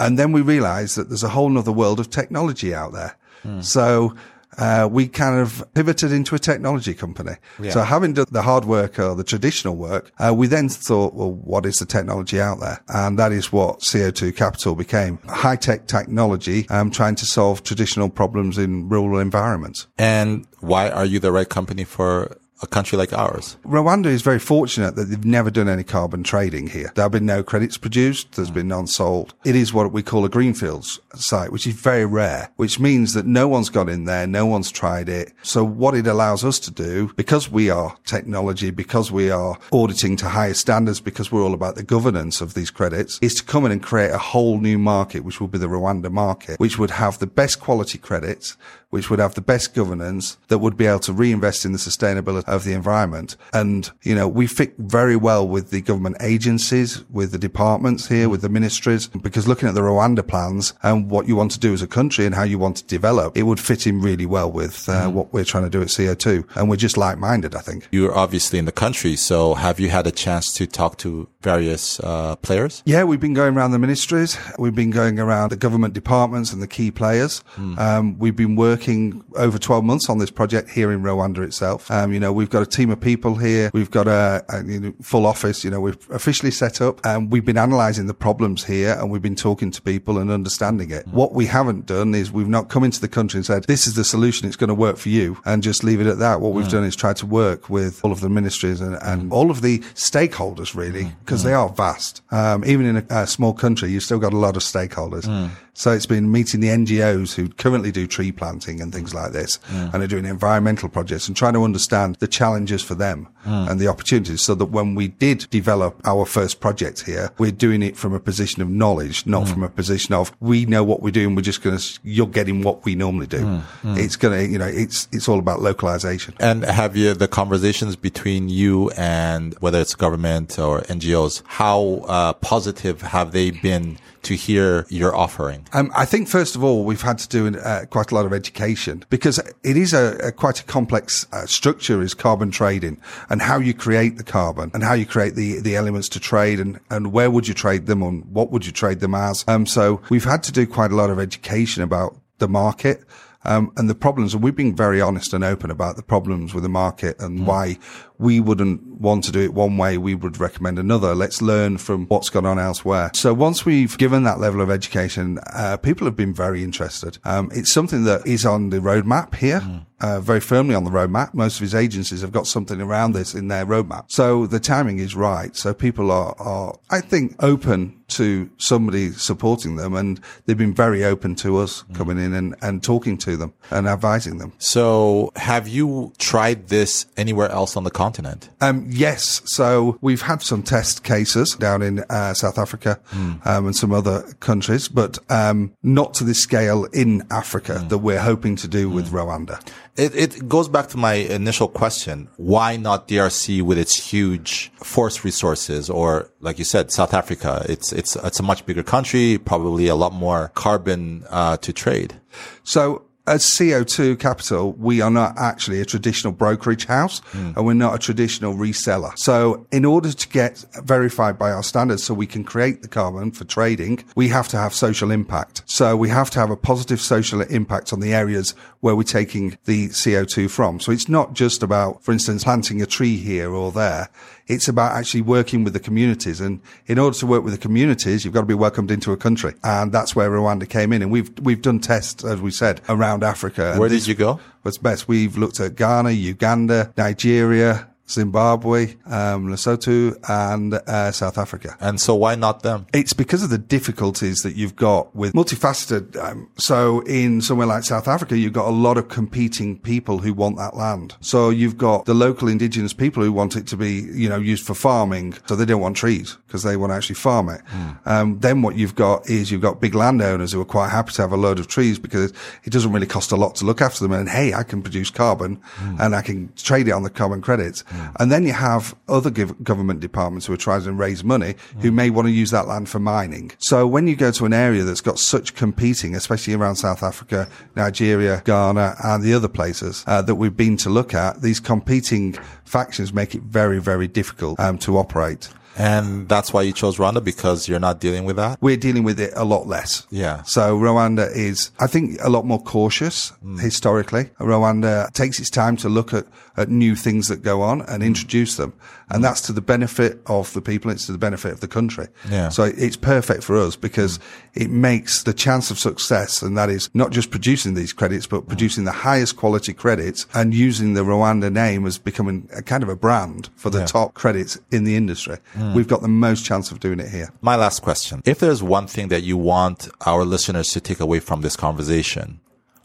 And 0.01 0.17
then 0.19 0.31
we 0.31 0.41
realized 0.41 0.97
that 0.97 1.09
there's 1.09 1.23
a 1.23 1.29
whole 1.29 1.57
other 1.57 1.71
world 1.71 1.99
of 1.99 2.09
technology 2.09 2.73
out 2.75 2.91
there. 2.91 3.15
So, 3.61 4.13
uh, 4.57 4.87
we 4.91 5.07
kind 5.07 5.39
of 5.39 5.63
pivoted 5.73 6.11
into 6.11 6.35
a 6.35 6.39
technology 6.39 6.93
company. 6.93 7.31
So 7.71 7.83
having 7.83 8.13
done 8.13 8.25
the 8.31 8.41
hard 8.41 8.65
work 8.65 8.99
or 8.99 9.15
the 9.15 9.23
traditional 9.23 9.75
work, 9.75 10.11
uh, 10.19 10.33
we 10.35 10.47
then 10.47 10.67
thought, 10.69 11.13
well, 11.13 11.31
what 11.31 11.65
is 11.65 11.77
the 11.77 11.85
technology 11.85 12.41
out 12.41 12.59
there? 12.59 12.83
And 12.89 13.17
that 13.17 13.31
is 13.31 13.51
what 13.51 13.79
CO2 13.79 14.35
Capital 14.35 14.75
became. 14.75 15.19
High 15.29 15.55
tech 15.55 15.87
technology, 15.87 16.67
um, 16.69 16.91
trying 16.91 17.15
to 17.15 17.25
solve 17.25 17.63
traditional 17.63 18.09
problems 18.09 18.57
in 18.57 18.89
rural 18.89 19.19
environments. 19.19 19.87
And 19.97 20.45
why 20.59 20.89
are 20.89 21.05
you 21.05 21.19
the 21.19 21.31
right 21.31 21.47
company 21.49 21.85
for 21.85 22.37
a 22.61 22.67
country 22.67 22.97
like 22.97 23.13
ours? 23.13 23.57
Rwanda 23.65 24.07
is 24.07 24.21
very 24.21 24.39
fortunate 24.39 24.95
that 24.95 25.05
they've 25.05 25.25
never 25.25 25.49
done 25.49 25.69
any 25.69 25.83
carbon 25.83 26.23
trading 26.23 26.67
here. 26.67 26.91
There 26.95 27.03
have 27.03 27.11
been 27.11 27.25
no 27.25 27.43
credits 27.43 27.77
produced. 27.77 28.33
There's 28.33 28.51
been 28.51 28.67
none 28.67 28.87
sold. 28.87 29.33
It 29.45 29.55
is 29.55 29.73
what 29.73 29.91
we 29.91 30.03
call 30.03 30.25
a 30.25 30.29
greenfields 30.29 30.99
site, 31.15 31.51
which 31.51 31.67
is 31.67 31.73
very 31.73 32.05
rare, 32.05 32.51
which 32.55 32.79
means 32.79 33.13
that 33.13 33.25
no 33.25 33.47
one's 33.47 33.69
gone 33.69 33.89
in 33.89 34.05
there. 34.05 34.27
No 34.27 34.45
one's 34.45 34.71
tried 34.71 35.09
it. 35.09 35.33
So 35.41 35.63
what 35.63 35.95
it 35.95 36.07
allows 36.07 36.43
us 36.43 36.59
to 36.59 36.71
do, 36.71 37.11
because 37.15 37.49
we 37.49 37.69
are 37.69 37.97
technology, 38.05 38.69
because 38.71 39.11
we 39.11 39.29
are 39.29 39.57
auditing 39.71 40.15
to 40.17 40.29
higher 40.29 40.53
standards, 40.53 41.01
because 41.01 41.31
we're 41.31 41.43
all 41.43 41.53
about 41.53 41.75
the 41.75 41.83
governance 41.83 42.41
of 42.41 42.53
these 42.53 42.71
credits, 42.71 43.19
is 43.21 43.35
to 43.35 43.43
come 43.43 43.65
in 43.65 43.71
and 43.71 43.83
create 43.83 44.11
a 44.11 44.17
whole 44.17 44.59
new 44.59 44.77
market, 44.77 45.23
which 45.23 45.39
will 45.39 45.47
be 45.47 45.57
the 45.57 45.67
Rwanda 45.67 46.11
market, 46.11 46.59
which 46.59 46.77
would 46.77 46.91
have 46.91 47.19
the 47.19 47.27
best 47.27 47.59
quality 47.59 47.97
credits, 47.97 48.57
which 48.91 49.09
would 49.09 49.19
have 49.19 49.33
the 49.33 49.41
best 49.41 49.73
governance 49.73 50.37
that 50.49 50.59
would 50.59 50.77
be 50.77 50.85
able 50.85 50.99
to 50.99 51.13
reinvest 51.13 51.65
in 51.65 51.71
the 51.71 51.77
sustainability 51.77 52.47
of 52.47 52.63
the 52.63 52.73
environment. 52.73 53.35
And, 53.53 53.89
you 54.03 54.13
know, 54.13 54.27
we 54.27 54.47
fit 54.47 54.75
very 54.77 55.15
well 55.15 55.47
with 55.47 55.71
the 55.71 55.81
government 55.81 56.17
agencies, 56.21 57.03
with 57.09 57.31
the 57.31 57.37
departments 57.37 58.07
here, 58.07 58.29
with 58.29 58.41
the 58.41 58.49
ministries, 58.49 59.07
because 59.07 59.47
looking 59.47 59.67
at 59.67 59.75
the 59.75 59.81
Rwanda 59.81 60.25
plans 60.25 60.73
and 60.83 61.09
what 61.09 61.27
you 61.27 61.35
want 61.35 61.51
to 61.51 61.59
do 61.59 61.73
as 61.73 61.81
a 61.81 61.87
country 61.87 62.25
and 62.25 62.35
how 62.35 62.43
you 62.43 62.59
want 62.59 62.77
to 62.77 62.83
develop, 62.83 63.35
it 63.35 63.43
would 63.43 63.59
fit 63.59 63.87
in 63.87 64.01
really 64.01 64.25
well 64.25 64.51
with 64.51 64.87
uh, 64.87 65.09
what 65.09 65.33
we're 65.33 65.45
trying 65.45 65.63
to 65.63 65.69
do 65.69 65.81
at 65.81 65.87
CO2. 65.87 66.45
And 66.55 66.69
we're 66.69 66.75
just 66.75 66.97
like-minded, 66.97 67.55
I 67.55 67.59
think. 67.61 67.87
You're 67.91 68.15
obviously 68.15 68.59
in 68.59 68.65
the 68.65 68.71
country, 68.71 69.15
so 69.15 69.55
have 69.55 69.79
you 69.79 69.89
had 69.89 70.05
a 70.05 70.11
chance 70.11 70.53
to 70.53 70.67
talk 70.67 70.97
to 70.99 71.27
various 71.41 71.99
uh, 71.99 72.35
players? 72.37 72.83
Yeah, 72.85 73.03
we've 73.03 73.19
been 73.19 73.33
going 73.33 73.55
around 73.55 73.71
the 73.71 73.79
ministries. 73.79 74.37
We've 74.57 74.75
been 74.75 74.91
going 74.91 75.19
around 75.19 75.49
the 75.49 75.55
government 75.55 75.93
departments 75.93 76.53
and 76.53 76.61
the 76.61 76.67
key 76.67 76.91
players. 76.91 77.43
Um, 77.77 78.17
we've 78.19 78.35
been 78.35 78.55
working 78.55 79.23
over 79.35 79.57
12 79.57 79.83
months 79.83 80.09
on 80.09 80.17
this 80.17 80.31
project 80.31 80.69
here 80.69 80.91
in 80.91 81.01
Rwanda 81.01 81.39
itself. 81.39 81.89
Um, 81.91 82.13
you 82.13 82.19
know, 82.19 82.31
we've 82.33 82.49
got 82.49 82.61
a 82.61 82.65
team 82.65 82.89
of 82.89 82.99
people 82.99 83.35
here. 83.35 83.69
We've 83.73 83.91
got 83.91 84.07
a, 84.07 84.43
a 84.49 84.63
you 84.63 84.79
know, 84.79 84.93
full 85.01 85.25
office. 85.25 85.63
You 85.63 85.71
know, 85.71 85.79
we've 85.79 86.09
officially 86.09 86.51
set 86.51 86.81
up 86.81 86.99
and 87.05 87.31
we've 87.31 87.45
been 87.45 87.57
analysing 87.57 88.07
the 88.07 88.13
problems 88.13 88.63
here 88.63 88.93
and 88.99 89.09
we've 89.09 89.21
been 89.21 89.35
talking 89.35 89.71
to 89.71 89.81
people 89.81 90.17
and 90.17 90.31
understanding 90.31 90.91
it. 90.91 91.07
What 91.07 91.33
we 91.33 91.45
haven't 91.45 91.85
done 91.85 92.15
is 92.15 92.31
we've 92.31 92.47
not 92.47 92.69
come 92.69 92.83
into 92.83 92.99
the 92.99 93.07
country 93.07 93.37
and 93.37 93.45
said, 93.45 93.65
this 93.65 93.87
is 93.87 93.95
the 93.95 94.03
solution. 94.03 94.47
It's 94.47 94.57
going 94.57 94.69
to 94.69 94.75
work 94.75 94.97
for 94.97 95.09
you 95.09 95.39
and 95.45 95.63
just 95.63 95.83
leave 95.83 96.01
it 96.01 96.07
at 96.07 96.19
that. 96.19 96.41
What 96.41 96.53
we've 96.53 96.69
done 96.69 96.83
is 96.83 96.95
try 96.95 97.13
to 97.13 97.25
work 97.25 97.69
with 97.69 98.03
all 98.03 98.11
of 98.11 98.21
the 98.21 98.29
ministries 98.29 98.81
and, 98.81 98.95
and 99.01 99.31
all 99.31 99.51
of 99.51 99.61
the 99.61 99.79
stakeholders 99.95 100.75
really 100.75 101.11
because 101.31 101.43
they 101.43 101.53
are 101.53 101.69
vast. 101.69 102.21
Um, 102.31 102.65
even 102.65 102.85
in 102.85 102.97
a, 102.97 103.05
a, 103.09 103.27
small 103.27 103.53
country, 103.53 103.89
you've 103.89 104.03
still 104.03 104.19
got 104.19 104.33
a 104.33 104.37
lot 104.37 104.57
of 104.57 104.63
stakeholders. 104.63 105.25
Hmm. 105.25 105.53
So 105.73 105.91
it's 105.91 106.05
been 106.05 106.29
meeting 106.29 106.59
the 106.59 106.67
NGOs 106.67 107.33
who 107.33 107.47
currently 107.47 107.93
do 107.93 108.05
tree 108.05 108.33
planting 108.33 108.81
and 108.81 108.93
things 108.93 109.15
like 109.15 109.31
this 109.31 109.55
hmm. 109.67 109.87
and 109.93 110.03
are 110.03 110.07
doing 110.07 110.25
environmental 110.25 110.89
projects 110.89 111.29
and 111.29 111.37
trying 111.37 111.53
to 111.53 111.63
understand 111.63 112.15
the 112.15 112.27
challenges 112.27 112.83
for 112.83 112.93
them 112.93 113.29
hmm. 113.43 113.69
and 113.69 113.79
the 113.79 113.87
opportunities 113.87 114.41
so 114.43 114.53
that 114.55 114.65
when 114.65 114.95
we 114.95 115.07
did 115.07 115.47
develop 115.49 116.01
our 116.05 116.25
first 116.25 116.59
project 116.59 117.05
here, 117.05 117.31
we're 117.37 117.51
doing 117.51 117.81
it 117.81 117.95
from 117.95 118.13
a 118.13 118.19
position 118.19 118.61
of 118.61 118.69
knowledge, 118.69 119.25
not 119.25 119.47
from 119.47 119.63
a 119.63 119.69
position 119.69 120.13
of 120.13 120.35
we 120.41 120.65
know 120.65 120.83
what 120.83 121.01
we're 121.01 121.11
doing. 121.11 121.35
We're 121.35 121.41
just 121.41 121.61
going 121.61 121.77
to, 121.77 121.99
you're 122.03 122.27
getting 122.27 122.61
what 122.61 122.83
we 122.83 122.95
normally 122.95 123.27
do. 123.27 123.61
It's 123.83 124.17
going 124.17 124.37
to, 124.37 124.51
you 124.51 124.59
know, 124.59 124.67
it's, 124.67 125.07
it's 125.13 125.29
all 125.29 125.39
about 125.39 125.61
localization. 125.61 126.33
And 126.41 126.63
have 126.65 126.97
you, 126.97 127.13
the 127.13 127.29
conversations 127.29 127.95
between 127.95 128.49
you 128.49 128.89
and 128.97 129.55
whether 129.61 129.79
it's 129.79 129.95
government 129.95 130.59
or 130.59 130.81
NGOs, 131.21 131.43
how 131.45 132.05
uh, 132.07 132.33
positive 132.33 133.01
have 133.01 133.31
they 133.31 133.51
been 133.51 133.97
to 134.23 134.35
hear 134.35 134.85
your 134.89 135.15
offering? 135.15 135.67
Um, 135.73 135.91
I 135.95 136.05
think 136.05 136.27
first 136.27 136.55
of 136.55 136.63
all, 136.63 136.83
we've 136.83 137.01
had 137.01 137.17
to 137.19 137.27
do 137.27 137.57
uh, 137.57 137.85
quite 137.85 138.11
a 138.11 138.15
lot 138.15 138.25
of 138.25 138.33
education 138.33 139.03
because 139.09 139.39
it 139.63 139.77
is 139.77 139.93
a, 139.93 140.17
a 140.27 140.31
quite 140.31 140.59
a 140.59 140.63
complex 140.63 141.25
uh, 141.31 141.45
structure 141.45 142.01
is 142.01 142.13
carbon 142.13 142.51
trading 142.51 143.01
and 143.29 143.41
how 143.41 143.57
you 143.57 143.73
create 143.73 144.17
the 144.17 144.23
carbon 144.23 144.71
and 144.73 144.83
how 144.83 144.93
you 144.93 145.05
create 145.05 145.35
the, 145.35 145.59
the 145.59 145.75
elements 145.75 146.07
to 146.09 146.19
trade 146.19 146.59
and, 146.59 146.79
and 146.89 147.11
where 147.11 147.31
would 147.31 147.47
you 147.47 147.53
trade 147.53 147.87
them 147.87 148.03
and 148.03 148.25
what 148.25 148.51
would 148.51 148.65
you 148.65 148.71
trade 148.71 148.99
them 148.99 149.15
as. 149.15 149.43
Um, 149.47 149.65
so 149.65 150.01
we've 150.09 150.25
had 150.25 150.43
to 150.43 150.51
do 150.51 150.67
quite 150.67 150.91
a 150.91 150.95
lot 150.95 151.09
of 151.09 151.19
education 151.19 151.81
about 151.83 152.15
the 152.37 152.47
market. 152.47 153.03
Um, 153.43 153.71
and 153.75 153.89
the 153.89 153.95
problems, 153.95 154.33
and 154.33 154.43
we've 154.43 154.55
been 154.55 154.75
very 154.75 155.01
honest 155.01 155.33
and 155.33 155.43
open 155.43 155.71
about 155.71 155.95
the 155.95 156.03
problems 156.03 156.53
with 156.53 156.63
the 156.63 156.69
market 156.69 157.19
and 157.19 157.39
mm. 157.39 157.45
why 157.45 157.77
we 158.19 158.39
wouldn't 158.39 158.83
want 158.85 159.23
to 159.23 159.31
do 159.31 159.39
it 159.39 159.53
one 159.53 159.77
way. 159.77 159.97
We 159.97 160.13
would 160.13 160.39
recommend 160.39 160.77
another. 160.77 161.15
Let's 161.15 161.41
learn 161.41 161.79
from 161.79 162.05
what's 162.05 162.29
gone 162.29 162.45
on 162.45 162.59
elsewhere. 162.59 163.09
So 163.15 163.33
once 163.33 163.65
we've 163.65 163.97
given 163.97 164.23
that 164.23 164.39
level 164.39 164.61
of 164.61 164.69
education, 164.69 165.39
uh, 165.53 165.77
people 165.77 166.05
have 166.05 166.15
been 166.15 166.33
very 166.33 166.63
interested. 166.63 167.17
Um, 167.23 167.49
it's 167.51 167.73
something 167.73 168.03
that 168.03 168.27
is 168.27 168.45
on 168.45 168.69
the 168.69 168.77
roadmap 168.77 169.35
here. 169.35 169.61
Mm. 169.61 169.85
Uh, 169.99 170.19
very 170.19 170.39
firmly 170.39 170.73
on 170.73 170.83
the 170.83 170.89
roadmap. 170.89 171.31
Most 171.33 171.57
of 171.57 171.61
his 171.61 171.75
agencies 171.75 172.21
have 172.21 172.31
got 172.31 172.47
something 172.47 172.81
around 172.81 173.11
this 173.11 173.35
in 173.35 173.49
their 173.49 173.67
roadmap. 173.67 174.05
So 174.07 174.47
the 174.47 174.59
timing 174.59 174.97
is 174.97 175.15
right. 175.15 175.55
So 175.55 175.75
people 175.75 176.09
are, 176.09 176.35
are, 176.39 176.75
I 176.89 177.01
think, 177.01 177.35
open 177.39 178.00
to 178.11 178.49
somebody 178.57 179.11
supporting 179.11 179.75
them 179.75 179.95
and 179.95 180.19
they've 180.45 180.57
been 180.57 180.73
very 180.73 181.03
open 181.03 181.35
to 181.35 181.57
us 181.57 181.83
mm. 181.83 181.95
coming 181.95 182.17
in 182.17 182.33
and, 182.33 182.55
and 182.61 182.83
talking 182.83 183.17
to 183.17 183.37
them 183.37 183.53
and 183.69 183.87
advising 183.87 184.37
them. 184.37 184.53
So 184.57 185.31
have 185.35 185.67
you 185.67 186.13
tried 186.17 186.67
this 186.67 187.05
anywhere 187.17 187.49
else 187.49 187.75
on 187.77 187.83
the 187.83 187.91
continent? 187.91 188.49
Um, 188.61 188.85
yes. 188.89 189.41
So 189.45 189.97
we've 190.01 190.21
had 190.21 190.41
some 190.41 190.63
test 190.63 191.03
cases 191.03 191.55
down 191.55 191.81
in 191.81 192.03
uh, 192.09 192.33
South 192.33 192.57
Africa 192.57 192.99
mm. 193.11 193.45
um, 193.45 193.67
and 193.67 193.75
some 193.75 193.91
other 193.91 194.23
countries, 194.39 194.87
but 194.87 195.19
um, 195.29 195.73
not 195.83 196.13
to 196.15 196.23
the 196.23 196.33
scale 196.33 196.85
in 196.85 197.23
Africa 197.31 197.81
mm. 197.83 197.89
that 197.89 197.99
we're 197.99 198.19
hoping 198.19 198.55
to 198.57 198.67
do 198.67 198.89
with 198.89 199.11
Rwanda. 199.11 199.61
It, 199.97 200.15
it 200.15 200.47
goes 200.47 200.69
back 200.69 200.87
to 200.89 200.97
my 200.97 201.13
initial 201.13 201.67
question. 201.67 202.29
Why 202.37 202.77
not 202.77 203.07
DRC 203.07 203.61
with 203.61 203.77
its 203.77 203.95
huge 203.95 204.71
force 204.77 205.25
resources 205.25 205.89
or 205.89 206.31
like 206.41 206.57
you 206.57 206.65
said, 206.65 206.91
South 206.91 207.13
Africa? 207.13 207.65
It's, 207.69 207.93
it's, 207.93 208.00
it's 208.01 208.15
it's 208.15 208.39
a 208.39 208.43
much 208.43 208.65
bigger 208.65 208.83
country, 208.83 209.37
probably 209.37 209.87
a 209.87 209.95
lot 209.95 210.13
more 210.13 210.49
carbon, 210.55 211.23
uh, 211.29 211.57
to 211.57 211.71
trade. 211.71 212.19
So 212.63 213.03
as 213.27 213.43
CO2 213.45 214.19
Capital, 214.19 214.73
we 214.73 214.99
are 214.99 215.11
not 215.11 215.37
actually 215.37 215.79
a 215.79 215.85
traditional 215.85 216.33
brokerage 216.33 216.85
house 216.85 217.21
mm. 217.31 217.55
and 217.55 217.65
we're 217.65 217.73
not 217.73 217.93
a 217.93 217.99
traditional 217.99 218.55
reseller. 218.55 219.15
So 219.17 219.67
in 219.71 219.85
order 219.85 220.11
to 220.11 220.27
get 220.29 220.65
verified 220.83 221.37
by 221.37 221.51
our 221.51 221.61
standards 221.61 222.03
so 222.03 222.15
we 222.15 222.25
can 222.25 222.43
create 222.43 222.81
the 222.81 222.87
carbon 222.87 223.31
for 223.31 223.45
trading, 223.45 224.03
we 224.15 224.29
have 224.29 224.47
to 224.49 224.57
have 224.57 224.73
social 224.73 225.11
impact. 225.11 225.61
So 225.65 225.95
we 225.95 226.09
have 226.09 226.31
to 226.31 226.39
have 226.39 226.49
a 226.49 226.57
positive 226.57 226.99
social 226.99 227.41
impact 227.41 227.93
on 227.93 227.99
the 227.99 228.13
areas 228.13 228.55
where 228.79 228.95
we're 228.95 229.03
taking 229.03 229.57
the 229.65 229.89
CO2 229.89 230.49
from. 230.49 230.79
So 230.79 230.91
it's 230.91 231.07
not 231.07 231.33
just 231.33 231.61
about, 231.61 232.03
for 232.03 232.11
instance, 232.11 232.43
planting 232.43 232.81
a 232.81 232.87
tree 232.87 233.17
here 233.17 233.51
or 233.51 233.71
there. 233.71 234.09
It's 234.51 234.67
about 234.67 234.91
actually 234.95 235.21
working 235.21 235.63
with 235.63 235.73
the 235.73 235.79
communities. 235.79 236.41
And 236.41 236.59
in 236.85 236.99
order 236.99 237.17
to 237.19 237.25
work 237.25 237.43
with 237.43 237.53
the 237.53 237.59
communities, 237.59 238.25
you've 238.25 238.33
got 238.33 238.41
to 238.41 238.45
be 238.47 238.53
welcomed 238.53 238.91
into 238.91 239.13
a 239.13 239.17
country. 239.17 239.53
And 239.63 239.91
that's 239.91 240.15
where 240.15 240.29
Rwanda 240.29 240.67
came 240.67 240.91
in. 240.91 241.01
And 241.01 241.09
we've, 241.09 241.31
we've 241.39 241.61
done 241.61 241.79
tests, 241.79 242.25
as 242.25 242.41
we 242.41 242.51
said, 242.51 242.81
around 242.89 243.23
Africa. 243.23 243.75
Where 243.77 243.89
did 243.89 244.05
you 244.07 244.15
go? 244.15 244.39
What's 244.63 244.77
best? 244.77 245.07
We've 245.07 245.37
looked 245.37 245.59
at 245.59 245.75
Ghana, 245.75 246.11
Uganda, 246.11 246.93
Nigeria, 246.97 247.90
Zimbabwe, 248.11 248.95
um, 249.05 249.47
Lesotho, 249.47 250.17
and 250.29 250.73
uh, 250.73 251.11
South 251.11 251.37
Africa. 251.37 251.77
And 251.79 251.99
so, 251.99 252.15
why 252.15 252.35
not 252.35 252.63
them? 252.63 252.87
It's 252.93 253.13
because 253.13 253.43
of 253.43 253.49
the 253.49 253.57
difficulties 253.57 254.41
that 254.43 254.55
you've 254.55 254.75
got 254.75 255.15
with 255.15 255.33
multifaceted. 255.33 256.15
Um, 256.21 256.49
so, 256.57 257.01
in 257.01 257.41
somewhere 257.41 257.67
like 257.67 257.83
South 257.83 258.07
Africa, 258.07 258.37
you've 258.37 258.53
got 258.53 258.67
a 258.67 258.71
lot 258.71 258.97
of 258.97 259.09
competing 259.09 259.79
people 259.79 260.19
who 260.19 260.33
want 260.33 260.57
that 260.57 260.75
land. 260.75 261.15
So, 261.21 261.49
you've 261.49 261.77
got 261.77 262.05
the 262.05 262.13
local 262.13 262.47
indigenous 262.47 262.93
people 262.93 263.23
who 263.23 263.31
want 263.31 263.55
it 263.55 263.67
to 263.67 263.77
be, 263.77 264.07
you 264.11 264.29
know, 264.29 264.37
used 264.37 264.65
for 264.65 264.73
farming. 264.73 265.35
So, 265.45 265.55
they 265.55 265.65
don't 265.65 265.81
want 265.81 265.97
trees 265.97 266.37
because 266.47 266.63
they 266.63 266.77
want 266.77 266.91
to 266.91 266.95
actually 266.95 267.15
farm 267.15 267.49
it. 267.49 267.61
Mm. 267.71 268.07
Um, 268.07 268.39
then, 268.39 268.61
what 268.61 268.75
you've 268.75 268.95
got 268.95 269.29
is 269.29 269.51
you've 269.51 269.61
got 269.61 269.81
big 269.81 269.95
landowners 269.95 270.51
who 270.51 270.61
are 270.61 270.65
quite 270.65 270.89
happy 270.89 271.13
to 271.13 271.21
have 271.21 271.31
a 271.31 271.37
load 271.37 271.59
of 271.59 271.67
trees 271.67 271.99
because 271.99 272.33
it 272.63 272.71
doesn't 272.71 272.91
really 272.91 273.07
cost 273.07 273.31
a 273.31 273.35
lot 273.35 273.55
to 273.55 273.65
look 273.65 273.81
after 273.81 274.03
them. 274.03 274.11
And 274.11 274.29
hey, 274.29 274.53
I 274.53 274.63
can 274.63 274.81
produce 274.81 275.09
carbon 275.09 275.57
mm. 275.77 275.99
and 275.99 276.15
I 276.15 276.21
can 276.21 276.51
trade 276.55 276.87
it 276.87 276.91
on 276.91 277.03
the 277.03 277.09
carbon 277.09 277.41
credits. 277.41 277.83
Mm. 277.83 278.00
And 278.19 278.31
then 278.31 278.43
you 278.43 278.53
have 278.53 278.95
other 279.07 279.29
government 279.29 279.99
departments 279.99 280.45
who 280.45 280.53
are 280.53 280.57
trying 280.57 280.83
to 280.83 280.93
raise 280.93 281.23
money 281.23 281.55
who 281.81 281.91
may 281.91 282.09
want 282.09 282.27
to 282.27 282.31
use 282.31 282.51
that 282.51 282.67
land 282.67 282.89
for 282.89 282.99
mining. 282.99 283.51
So 283.59 283.87
when 283.87 284.07
you 284.07 284.15
go 284.15 284.31
to 284.31 284.45
an 284.45 284.53
area 284.53 284.83
that's 284.83 285.01
got 285.01 285.19
such 285.19 285.55
competing, 285.55 286.15
especially 286.15 286.53
around 286.53 286.75
South 286.75 287.03
Africa, 287.03 287.47
Nigeria, 287.75 288.41
Ghana, 288.45 288.95
and 289.03 289.23
the 289.23 289.33
other 289.33 289.47
places 289.47 290.03
uh, 290.07 290.21
that 290.23 290.35
we've 290.35 290.55
been 290.55 290.77
to 290.77 290.89
look 290.89 291.13
at, 291.13 291.41
these 291.41 291.59
competing 291.59 292.33
factions 292.65 293.13
make 293.13 293.35
it 293.35 293.41
very, 293.43 293.79
very 293.79 294.07
difficult 294.07 294.59
um, 294.59 294.77
to 294.79 294.97
operate. 294.97 295.49
And 295.77 296.27
that's 296.27 296.53
why 296.53 296.63
you 296.63 296.73
chose 296.73 296.97
Rwanda 296.97 297.23
because 297.23 297.67
you're 297.67 297.79
not 297.79 297.99
dealing 297.99 298.25
with 298.25 298.35
that? 298.35 298.61
We're 298.61 298.77
dealing 298.77 299.03
with 299.03 299.19
it 299.19 299.33
a 299.35 299.45
lot 299.45 299.67
less. 299.67 300.05
Yeah. 300.09 300.43
So 300.43 300.77
Rwanda 300.77 301.33
is, 301.33 301.71
I 301.79 301.87
think, 301.87 302.19
a 302.21 302.29
lot 302.29 302.45
more 302.45 302.61
cautious 302.61 303.31
mm. 303.43 303.59
historically. 303.59 304.25
Rwanda 304.39 305.11
takes 305.13 305.39
its 305.39 305.49
time 305.49 305.77
to 305.77 305.89
look 305.89 306.13
at, 306.13 306.25
at 306.57 306.69
new 306.69 306.95
things 306.95 307.27
that 307.29 307.41
go 307.41 307.61
on 307.61 307.81
and 307.83 308.03
introduce 308.03 308.57
them. 308.57 308.73
And 309.09 309.23
that's 309.23 309.41
to 309.41 309.53
the 309.53 309.61
benefit 309.61 310.21
of 310.27 310.53
the 310.53 310.61
people. 310.61 310.89
It's 310.89 311.05
to 311.07 311.11
the 311.11 311.17
benefit 311.17 311.51
of 311.51 311.59
the 311.59 311.67
country. 311.67 312.07
Yeah. 312.29 312.49
So 312.49 312.63
it's 312.63 312.95
perfect 312.95 313.43
for 313.43 313.57
us 313.57 313.75
because 313.75 314.19
it 314.53 314.69
makes 314.69 315.23
the 315.23 315.33
chance 315.33 315.69
of 315.69 315.77
success. 315.79 316.41
And 316.41 316.57
that 316.57 316.69
is 316.69 316.89
not 316.93 317.11
just 317.11 317.29
producing 317.29 317.73
these 317.73 317.91
credits, 317.91 318.25
but 318.25 318.47
producing 318.47 318.85
the 318.85 318.91
highest 318.91 319.35
quality 319.35 319.73
credits 319.73 320.27
and 320.33 320.53
using 320.53 320.93
the 320.93 321.01
Rwanda 321.01 321.51
name 321.51 321.85
as 321.85 321.97
becoming 321.97 322.49
a 322.55 322.61
kind 322.61 322.83
of 322.83 322.89
a 322.89 322.95
brand 322.95 323.49
for 323.55 323.69
the 323.69 323.79
yeah. 323.79 323.85
top 323.85 324.13
credits 324.13 324.57
in 324.71 324.85
the 324.85 324.95
industry. 324.95 325.37
Mm. 325.55 325.60
Hmm. 325.61 325.73
We've 325.75 325.87
got 325.87 326.01
the 326.01 326.07
most 326.07 326.43
chance 326.43 326.71
of 326.71 326.79
doing 326.79 326.99
it 326.99 327.09
here. 327.09 327.29
My 327.41 327.55
last 327.55 327.81
question. 327.81 328.21
If 328.25 328.39
there's 328.39 328.63
one 328.63 328.87
thing 328.87 329.09
that 329.09 329.21
you 329.21 329.37
want 329.37 329.87
our 330.07 330.25
listeners 330.25 330.71
to 330.71 330.81
take 330.81 330.99
away 330.99 331.19
from 331.19 331.41
this 331.41 331.55
conversation, 331.55 332.39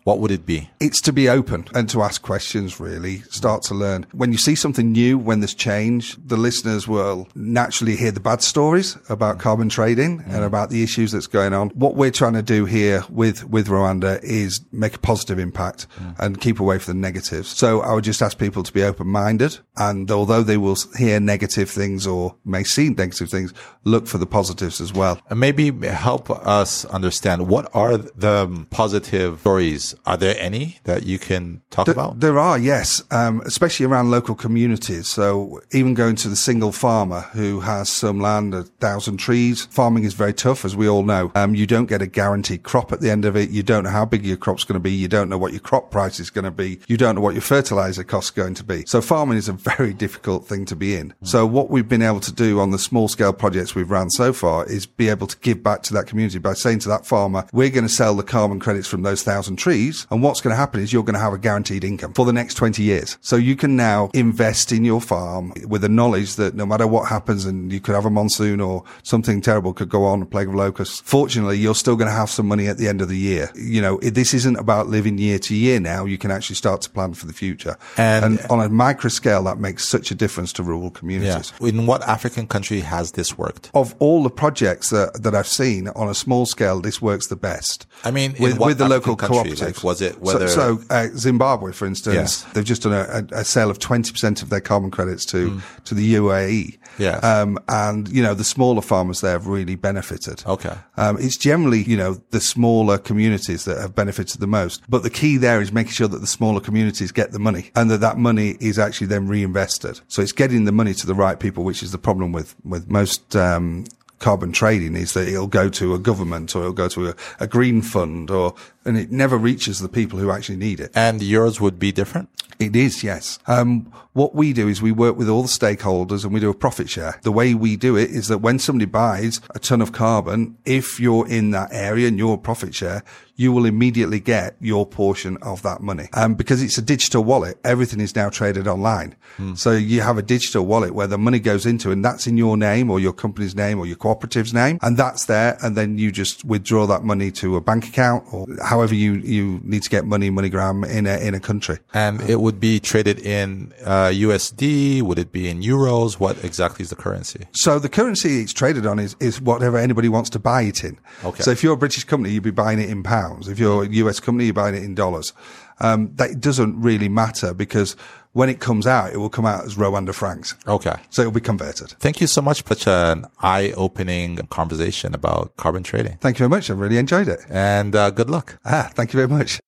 what 0.07 0.21
would 0.21 0.31
it 0.31 0.47
be? 0.47 0.71
It's 0.79 1.01
to 1.01 1.13
be 1.13 1.29
open 1.29 1.67
and 1.75 1.89
to 1.91 2.01
ask 2.01 2.23
questions, 2.23 2.79
really. 2.79 3.23
Start 3.23 3.63
to 3.65 3.75
learn. 3.75 4.07
When 4.13 4.31
you 4.31 4.39
see 4.39 4.55
something 4.55 4.93
new, 4.93 5.19
when 5.19 5.41
there's 5.41 5.53
change, 5.53 6.17
the 6.25 6.37
listeners 6.37 6.87
will 6.87 7.27
naturally 7.35 7.97
hear 7.97 8.13
the 8.13 8.21
bad 8.21 8.41
stories 8.41 8.97
about 9.09 9.41
carbon 9.41 9.69
trading 9.69 10.21
mm. 10.21 10.33
and 10.33 10.45
about 10.45 10.71
the 10.71 10.85
issues 10.85 11.11
that's 11.11 11.27
going 11.27 11.53
on. 11.53 11.71
What 11.71 11.97
we're 11.97 12.13
trying 12.13 12.35
to 12.35 12.43
do 12.43 12.67
here 12.67 13.03
with, 13.09 13.49
with 13.51 13.67
Rwanda 13.67 14.23
is 14.23 14.65
make 14.71 14.95
a 14.95 15.01
positive 15.01 15.41
impact 15.41 15.89
mm. 15.99 16.15
and 16.21 16.41
keep 16.41 16.61
away 16.61 16.79
from 16.79 16.95
the 16.95 17.01
negatives. 17.01 17.49
So 17.49 17.81
I 17.81 17.93
would 17.93 18.05
just 18.05 18.23
ask 18.23 18.39
people 18.39 18.63
to 18.63 18.73
be 18.73 18.85
open 18.85 19.09
minded. 19.09 19.59
And 19.77 20.09
although 20.13 20.45
they 20.45 20.57
will 20.57 20.77
hear 20.97 21.19
negative 21.19 21.69
things 21.69 22.07
or 22.07 22.37
may 22.45 22.63
see 22.63 22.91
negative 22.91 23.29
things, 23.29 23.53
look 23.83 24.07
for 24.07 24.19
the 24.19 24.27
positives 24.27 24.81
as 24.81 24.93
well. 24.93 25.21
And 25.31 25.41
maybe 25.41 25.73
help 25.89 26.31
us 26.31 26.85
understand 26.85 27.49
what 27.49 27.69
are 27.75 27.97
the 27.97 28.67
positive 28.71 29.41
stories 29.41 29.96
are 30.05 30.17
there 30.17 30.37
any 30.39 30.79
that 30.85 31.05
you 31.05 31.19
can 31.19 31.63
talk 31.71 31.87
there, 31.87 31.95
about? 31.95 32.21
There 32.21 32.39
are, 32.39 32.59
yes, 32.59 33.03
um, 33.11 33.41
especially 33.45 33.87
around 33.87 34.11
local 34.11 34.35
communities. 34.35 35.09
So 35.09 35.61
even 35.73 35.95
going 35.95 36.17
to 36.17 36.29
the 36.29 36.37
single 36.37 36.73
farmer 36.73 37.21
who 37.33 37.61
has 37.61 37.89
some 37.89 38.21
land, 38.21 38.55
a 38.55 38.65
thousand 38.65 39.19
trees, 39.19 39.67
farming 39.67 40.05
is 40.05 40.15
very 40.15 40.35
tough, 40.35 40.65
as 40.65 40.77
we 40.77 40.89
all 40.89 41.03
know. 41.03 41.33
Um, 41.35 41.55
you 41.55 41.67
don't 41.67 41.87
get 41.87 42.03
a 42.03 42.07
guaranteed 42.07 42.63
crop 42.63 42.93
at 42.93 43.01
the 43.01 43.11
end 43.11 43.25
of 43.25 43.37
it. 43.37 43.51
You 43.51 43.63
don't 43.63 43.85
know 43.85 43.91
how 43.91 44.05
big 44.05 44.25
your 44.25 44.37
crop's 44.37 44.65
going 44.65 44.75
to 44.75 44.81
be. 44.81 44.93
You 44.93 45.09
don't 45.09 45.29
know 45.29 45.39
what 45.39 45.53
your 45.53 45.61
crop 45.61 45.91
price 45.91 46.21
is 46.21 46.31
going 46.31 46.45
to 46.45 46.51
be. 46.51 46.81
You 46.89 46.97
don't 46.97 47.15
know 47.15 47.21
what 47.21 47.35
your 47.35 47.43
fertilizer 47.43 48.05
cost 48.05 48.27
is 48.29 48.31
going 48.31 48.55
to 48.55 48.65
be. 48.65 48.85
So 48.87 49.01
farming 49.01 49.39
is 49.39 49.49
a 49.49 49.53
very 49.53 49.93
difficult 50.07 50.47
thing 50.47 50.65
to 50.67 50.77
be 50.77 50.97
in. 50.97 51.11
Mm. 51.11 51.29
So 51.29 51.47
what 51.47 51.71
we've 51.71 51.89
been 51.89 52.03
able 52.03 52.21
to 52.21 52.33
do 52.33 52.61
on 52.61 52.71
the 52.71 52.79
small 52.79 53.09
scale 53.09 53.33
projects 53.33 53.75
we've 53.75 53.91
ran 53.91 54.11
so 54.11 54.33
far 54.33 54.67
is 54.67 54.87
be 54.87 55.09
able 55.09 55.27
to 55.27 55.39
give 55.39 55.63
back 55.63 55.83
to 55.85 55.95
that 55.95 56.07
community 56.07 56.39
by 56.39 56.55
saying 56.55 56.81
to 56.81 56.89
that 56.89 57.07
farmer, 57.07 57.47
we're 57.53 57.71
going 57.71 57.87
to 57.87 57.93
sell 57.93 58.15
the 58.15 58.23
carbon 58.23 58.61
credits 58.61 58.89
from 58.89 59.03
those 59.03 59.23
thousand 59.23 59.57
trees 59.57 59.86
And 60.11 60.23
what's 60.23 60.41
going 60.41 60.53
to 60.53 60.57
happen 60.57 60.81
is 60.81 60.93
you're 60.93 61.03
going 61.03 61.15
to 61.15 61.21
have 61.21 61.33
a 61.33 61.39
guaranteed 61.39 61.85
income 61.85 62.13
for 62.15 62.25
the 62.25 62.33
next 62.33 62.55
20 62.55 62.83
years. 62.83 63.19
So 63.21 63.37
you 63.37 63.57
can 63.57 63.77
now 63.77 64.11
invest 64.15 64.73
in 64.73 64.85
your 64.85 65.01
farm 65.01 65.53
with 65.67 65.83
the 65.83 65.89
knowledge 65.89 66.37
that 66.37 66.55
no 66.55 66.67
matter 66.67 66.87
what 66.87 67.09
happens 67.09 67.45
and 67.45 67.73
you 67.73 67.81
could 67.81 67.95
have 67.95 68.05
a 68.07 68.11
monsoon 68.11 68.61
or 68.61 68.85
something 69.03 69.41
terrible 69.41 69.73
could 69.73 69.89
go 69.89 70.05
on, 70.05 70.23
a 70.23 70.27
plague 70.27 70.49
of 70.49 70.55
locusts. 70.55 71.01
Fortunately, 71.05 71.59
you're 71.59 71.75
still 71.75 71.97
going 71.97 72.09
to 72.09 72.15
have 72.15 72.31
some 72.31 72.47
money 72.47 72.67
at 72.69 72.79
the 72.79 72.89
end 72.89 73.01
of 73.03 73.09
the 73.09 73.17
year. 73.19 73.51
You 73.55 73.81
know, 73.83 73.99
this 74.03 74.35
isn't 74.35 74.57
about 74.57 74.89
living 74.89 75.19
year 75.19 75.39
to 75.41 75.55
year 75.55 75.81
now. 75.81 76.05
You 76.05 76.19
can 76.19 76.31
actually 76.31 76.57
start 76.57 76.81
to 76.83 76.91
plan 76.91 77.15
for 77.15 77.27
the 77.27 77.33
future. 77.33 77.77
And- 77.97 78.25
and 78.27 78.41
on 78.51 78.61
a 78.61 78.69
micro 78.69 79.09
scale, 79.09 79.45
that 79.45 79.59
makes 79.59 79.87
such 79.87 80.11
a 80.11 80.15
difference 80.15 80.53
to 80.55 80.63
rural 80.63 80.91
communities. 80.91 81.53
Yeah. 81.61 81.69
In 81.69 81.87
what 81.87 82.03
African 82.09 82.47
country 82.47 82.81
has 82.81 83.13
this 83.13 83.37
worked? 83.39 83.71
Of 83.75 83.95
all 83.99 84.23
the 84.23 84.31
projects 84.31 84.91
that, 84.91 85.23
that 85.23 85.35
I've 85.35 85.47
seen 85.47 85.89
on 85.89 86.09
a 86.09 86.15
small 86.15 86.47
scale, 86.47 86.81
this 86.81 87.01
works 87.01 87.27
the 87.29 87.37
best. 87.37 87.87
I 88.05 88.11
mean, 88.11 88.35
with, 88.41 88.59
with 88.59 88.79
the 88.79 88.85
African 88.85 88.89
local 88.89 89.17
country? 89.17 89.51
Like, 89.55 89.76
was 89.83 90.01
it 90.01 90.15
So- 90.15 90.19
whether- 90.21 90.49
so? 90.49 90.81
uh, 90.91 91.07
Zimbabwe, 91.17 91.73
for 91.73 91.87
instance, 91.87 92.15
Yes. 92.15 92.45
they've 92.53 92.65
just 92.65 92.83
done 92.83 92.93
a, 92.93 93.25
a, 93.41 93.45
sale 93.45 93.71
of 93.71 93.79
twenty 93.79 94.13
percent 94.13 94.43
of 94.43 94.49
their 94.51 94.61
carbon 94.61 94.91
credits 94.91 95.25
to 95.27 95.61
to 95.85 95.95
the 95.95 96.15
UAE. 96.15 96.79
Yes. 96.99 97.23
um, 97.23 97.59
and 97.69 98.09
you 98.09 98.23
know 98.23 98.33
the 98.33 98.45
smaller 98.45 98.81
farmers 98.81 99.21
there 99.21 99.33
have 99.33 99.47
really 99.47 99.75
benefited. 99.75 100.43
Okay. 100.47 100.75
Um, 100.97 101.19
it's 101.21 101.37
generally, 101.37 101.83
you 101.83 101.97
know, 101.97 102.17
the 102.31 102.41
smaller 102.41 102.97
communities 102.97 103.65
that 103.67 103.79
have 103.79 103.95
benefited 103.95 104.41
the 104.41 104.47
most. 104.47 104.83
But 104.89 105.03
the 105.03 105.11
key 105.11 105.37
there 105.37 105.61
is 105.61 105.73
making 105.73 105.93
sure 105.93 106.09
that 106.09 106.21
the 106.21 106.27
smaller 106.27 106.61
communities 106.61 107.13
get 107.13 107.33
the 107.33 107.39
money 107.39 107.71
and 107.75 107.91
that 107.91 108.01
that 108.01 108.17
money 108.17 108.57
is 108.61 108.79
actually 108.79 109.09
then 109.09 109.29
reinvested. 109.29 110.01
So 110.09 110.23
it's 110.23 110.33
getting 110.33 110.65
the 110.65 110.73
money 110.73 110.95
to 110.95 111.07
the 111.07 111.15
right 111.15 111.39
people, 111.39 111.65
which 111.65 111.83
is 111.83 111.93
the 111.93 111.99
problem 111.99 112.33
with, 112.33 112.55
with 112.65 112.89
most, 112.91 113.37
um, 113.37 113.85
carbon 114.19 114.51
trading 114.51 114.97
is 114.97 115.13
that 115.13 115.29
it'll 115.29 115.47
go 115.47 115.69
to 115.69 115.93
a 115.93 115.99
government 115.99 116.57
or 116.57 116.61
it'll 116.61 116.73
go 116.73 116.89
to 116.89 117.09
a, 117.09 117.15
a 117.39 117.47
green 117.47 117.83
fund 117.83 118.31
or, 118.31 118.55
and 118.87 118.97
it 118.97 119.11
never 119.11 119.37
reaches 119.37 119.81
the 119.81 119.89
people 119.89 120.19
who 120.19 120.31
actually 120.31 120.57
need 120.57 120.81
it. 120.81 120.91
And 120.95 121.23
yours 121.23 121.61
would 121.61 121.79
be 121.79 121.93
different? 121.93 122.29
It 122.59 122.75
is, 122.75 123.05
yes. 123.05 123.39
Um, 123.47 123.93
what 124.15 124.35
we 124.35 124.55
do 124.55 124.67
is 124.67 124.81
we 124.81 124.93
work 124.93 125.19
with 125.19 125.29
all 125.29 125.43
the 125.43 125.49
stakeholders 125.49 126.25
and 126.25 126.33
we 126.33 126.41
do 126.41 126.49
a 126.49 126.55
profit 126.55 126.89
share. 126.89 127.19
The 127.23 127.33
way 127.33 127.53
we 127.53 127.77
do 127.77 127.97
it 127.97 128.11
is 128.11 128.29
that 128.29 128.39
when 128.39 128.59
somebody 128.59 128.87
buys 128.87 129.43
a 129.55 129.59
ton 129.59 129.83
of 129.83 129.93
carbon, 129.93 130.57
if 130.65 130.99
you're 130.99 131.29
in 131.29 131.51
that 131.51 131.69
area 131.71 132.09
and 132.09 132.17
you're 132.17 132.35
a 132.35 132.39
profit 132.39 132.75
share, 132.75 133.03
you 133.39 133.53
will 133.53 133.67
immediately 133.67 134.19
get 134.19 134.57
your 134.59 134.87
portion 134.87 135.37
of 135.43 135.61
that 135.63 135.83
money. 135.83 136.09
Um, 136.15 136.35
because 136.35 136.63
it's 136.63 136.79
a 136.79 136.83
digital 136.83 137.23
wallet, 137.23 137.59
everything 137.63 138.01
is 138.01 138.17
now 138.17 138.31
traded 138.31 138.67
online. 138.67 139.15
So 139.55 139.73
you 139.73 140.01
have 140.01 140.17
a 140.17 140.23
digital 140.23 140.65
wallet 140.65 140.95
where 140.95 141.07
the 141.07 141.19
money 141.19 141.39
goes 141.39 141.67
into 141.67 141.91
and 141.91 142.03
that's 142.03 142.27
in 142.27 142.39
your 142.39 142.57
name 142.57 142.91
or 142.91 142.99
your 142.99 143.13
company's 143.13 143.55
name 143.55 143.79
or 143.79 143.85
your 143.85 143.97
cooperative's 143.97 144.55
name 144.55 144.79
and 144.81 144.97
that's 144.97 145.27
there. 145.27 145.59
And 145.63 145.77
then 145.77 145.99
you 145.99 146.11
just 146.11 146.43
withdraw 146.47 146.87
that 146.87 147.05
money 147.05 147.31
to 147.33 147.57
a 147.57 147.61
bank 147.61 147.87
account 147.87 148.25
or 148.33 148.47
however 148.77 148.95
you, 148.95 149.15
you 149.15 149.61
need 149.65 149.83
to 149.83 149.91
get 149.91 150.05
money, 150.05 150.31
MoneyGram 150.31 150.89
in 150.89 151.07
a, 151.07 151.17
in 151.19 151.35
a 151.35 151.41
country. 151.41 151.79
And 151.95 152.21
it 152.23 152.41
would 152.41 152.61
be 152.61 152.79
traded 152.79 153.19
in 153.19 153.73
uh, 153.85 154.09
USD? 154.09 155.03
Would 155.03 155.19
it 155.19 155.33
be 155.33 155.49
in 155.49 155.63
euros? 155.63 156.21
What 156.21 156.43
exactly 156.45 156.83
is 156.83 156.91
the 156.91 156.97
currency? 156.97 157.47
So 157.53 157.79
the 157.79 157.89
currency 157.89 158.41
it's 158.43 158.53
traded 158.53 158.85
on 158.87 158.99
is, 158.99 159.17
is 159.19 159.41
whatever 159.41 159.79
anybody 159.79 160.09
wants 160.09 160.31
to 160.31 160.39
buy 160.39 160.63
it 160.63 160.85
in. 160.85 160.99
Okay. 161.25 161.43
So 161.43 161.51
if 161.51 161.63
you're 161.63 161.75
a 161.75 161.79
British 161.79 162.05
company, 162.05 162.35
you'd 162.35 162.43
be 162.43 162.51
buying 162.51 162.79
it 162.79 162.91
in 162.91 163.03
pounds. 163.03 163.49
If 163.49 163.59
you're 163.59 163.85
a 163.85 163.89
US 163.89 164.21
company, 164.21 164.45
you're 164.45 164.55
buying 164.55 164.75
it 164.75 164.83
in 164.83 164.95
dollars. 164.95 165.33
Um, 165.81 166.15
that 166.17 166.41
doesn't 166.41 166.81
really 166.81 167.09
matter 167.09 167.53
because 167.53 167.97
when 168.37 168.51
it 168.51 168.61
comes 168.61 168.87
out, 168.87 169.15
it 169.15 169.17
will 169.17 169.31
come 169.31 169.47
out 169.47 169.65
as 169.65 169.77
Rwanda 169.77 170.13
francs. 170.13 170.55
Okay. 170.69 170.95
So 171.09 171.23
it'll 171.23 171.33
be 171.33 171.41
converted. 171.41 171.95
Thank 172.01 172.21
you 172.21 172.27
so 172.27 172.43
much 172.43 172.61
for 172.61 172.75
such 172.75 172.87
an 172.87 173.25
eye-opening 173.41 174.37
conversation 174.49 175.15
about 175.15 175.57
carbon 175.57 175.83
trading. 175.83 176.19
Thank 176.21 176.37
you 176.37 176.41
very 176.41 176.51
much. 176.51 176.69
I 176.69 176.75
really 176.75 176.99
enjoyed 176.99 177.29
it. 177.29 177.41
And 177.49 177.97
uh, 177.97 178.11
good 178.11 178.29
luck. 178.29 178.59
Ah, 178.63 178.91
thank 178.93 179.15
you 179.15 179.17
very 179.17 179.29
much. 179.29 179.59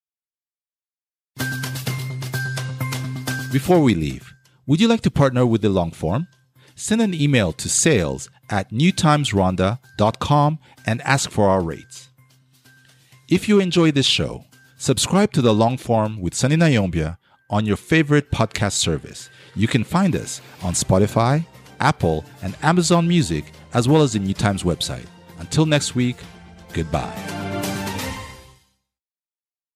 Before 3.51 3.81
we 3.81 3.95
leave, 3.95 4.35
would 4.67 4.83
you 4.83 4.89
like 4.89 5.01
to 5.01 5.11
partner 5.11 5.47
with 5.47 5.63
the 5.63 5.71
long 5.71 5.91
form? 5.91 6.29
Send 6.75 7.01
an 7.01 7.15
email 7.15 7.55
to 7.55 7.71
sales 7.71 8.29
at 8.51 8.71
newtimesrwanda.com 8.71 10.59
and 10.85 11.01
ask 11.03 11.31
for 11.31 11.49
our 11.49 11.63
rates. 11.63 12.11
If 13.31 13.49
you 13.49 13.61
enjoy 13.61 13.93
this 13.93 14.05
show, 14.05 14.45
subscribe 14.77 15.33
to 15.33 15.41
the 15.41 15.55
long 15.55 15.79
form 15.79 16.21
with 16.21 16.35
Sunny 16.35 16.57
Ntayombya 16.57 17.17
on 17.51 17.65
your 17.67 17.77
favorite 17.77 18.31
podcast 18.31 18.73
service. 18.73 19.31
You 19.55 19.69
can 19.69 19.85
find 19.85 20.15
us 20.15 20.41
on 20.63 20.75
Spotify, 20.75 21.47
Apple, 21.81 22.25
and 22.43 22.57
Amazon 22.63 23.09
Music, 23.09 23.53
as 23.75 23.89
well 23.89 24.03
as 24.03 24.13
the 24.13 24.19
New 24.19 24.35
Times 24.35 24.63
website. 24.63 25.07
Until 25.39 25.67
next 25.67 25.95
week, 25.95 26.17
goodbye. 26.73 27.48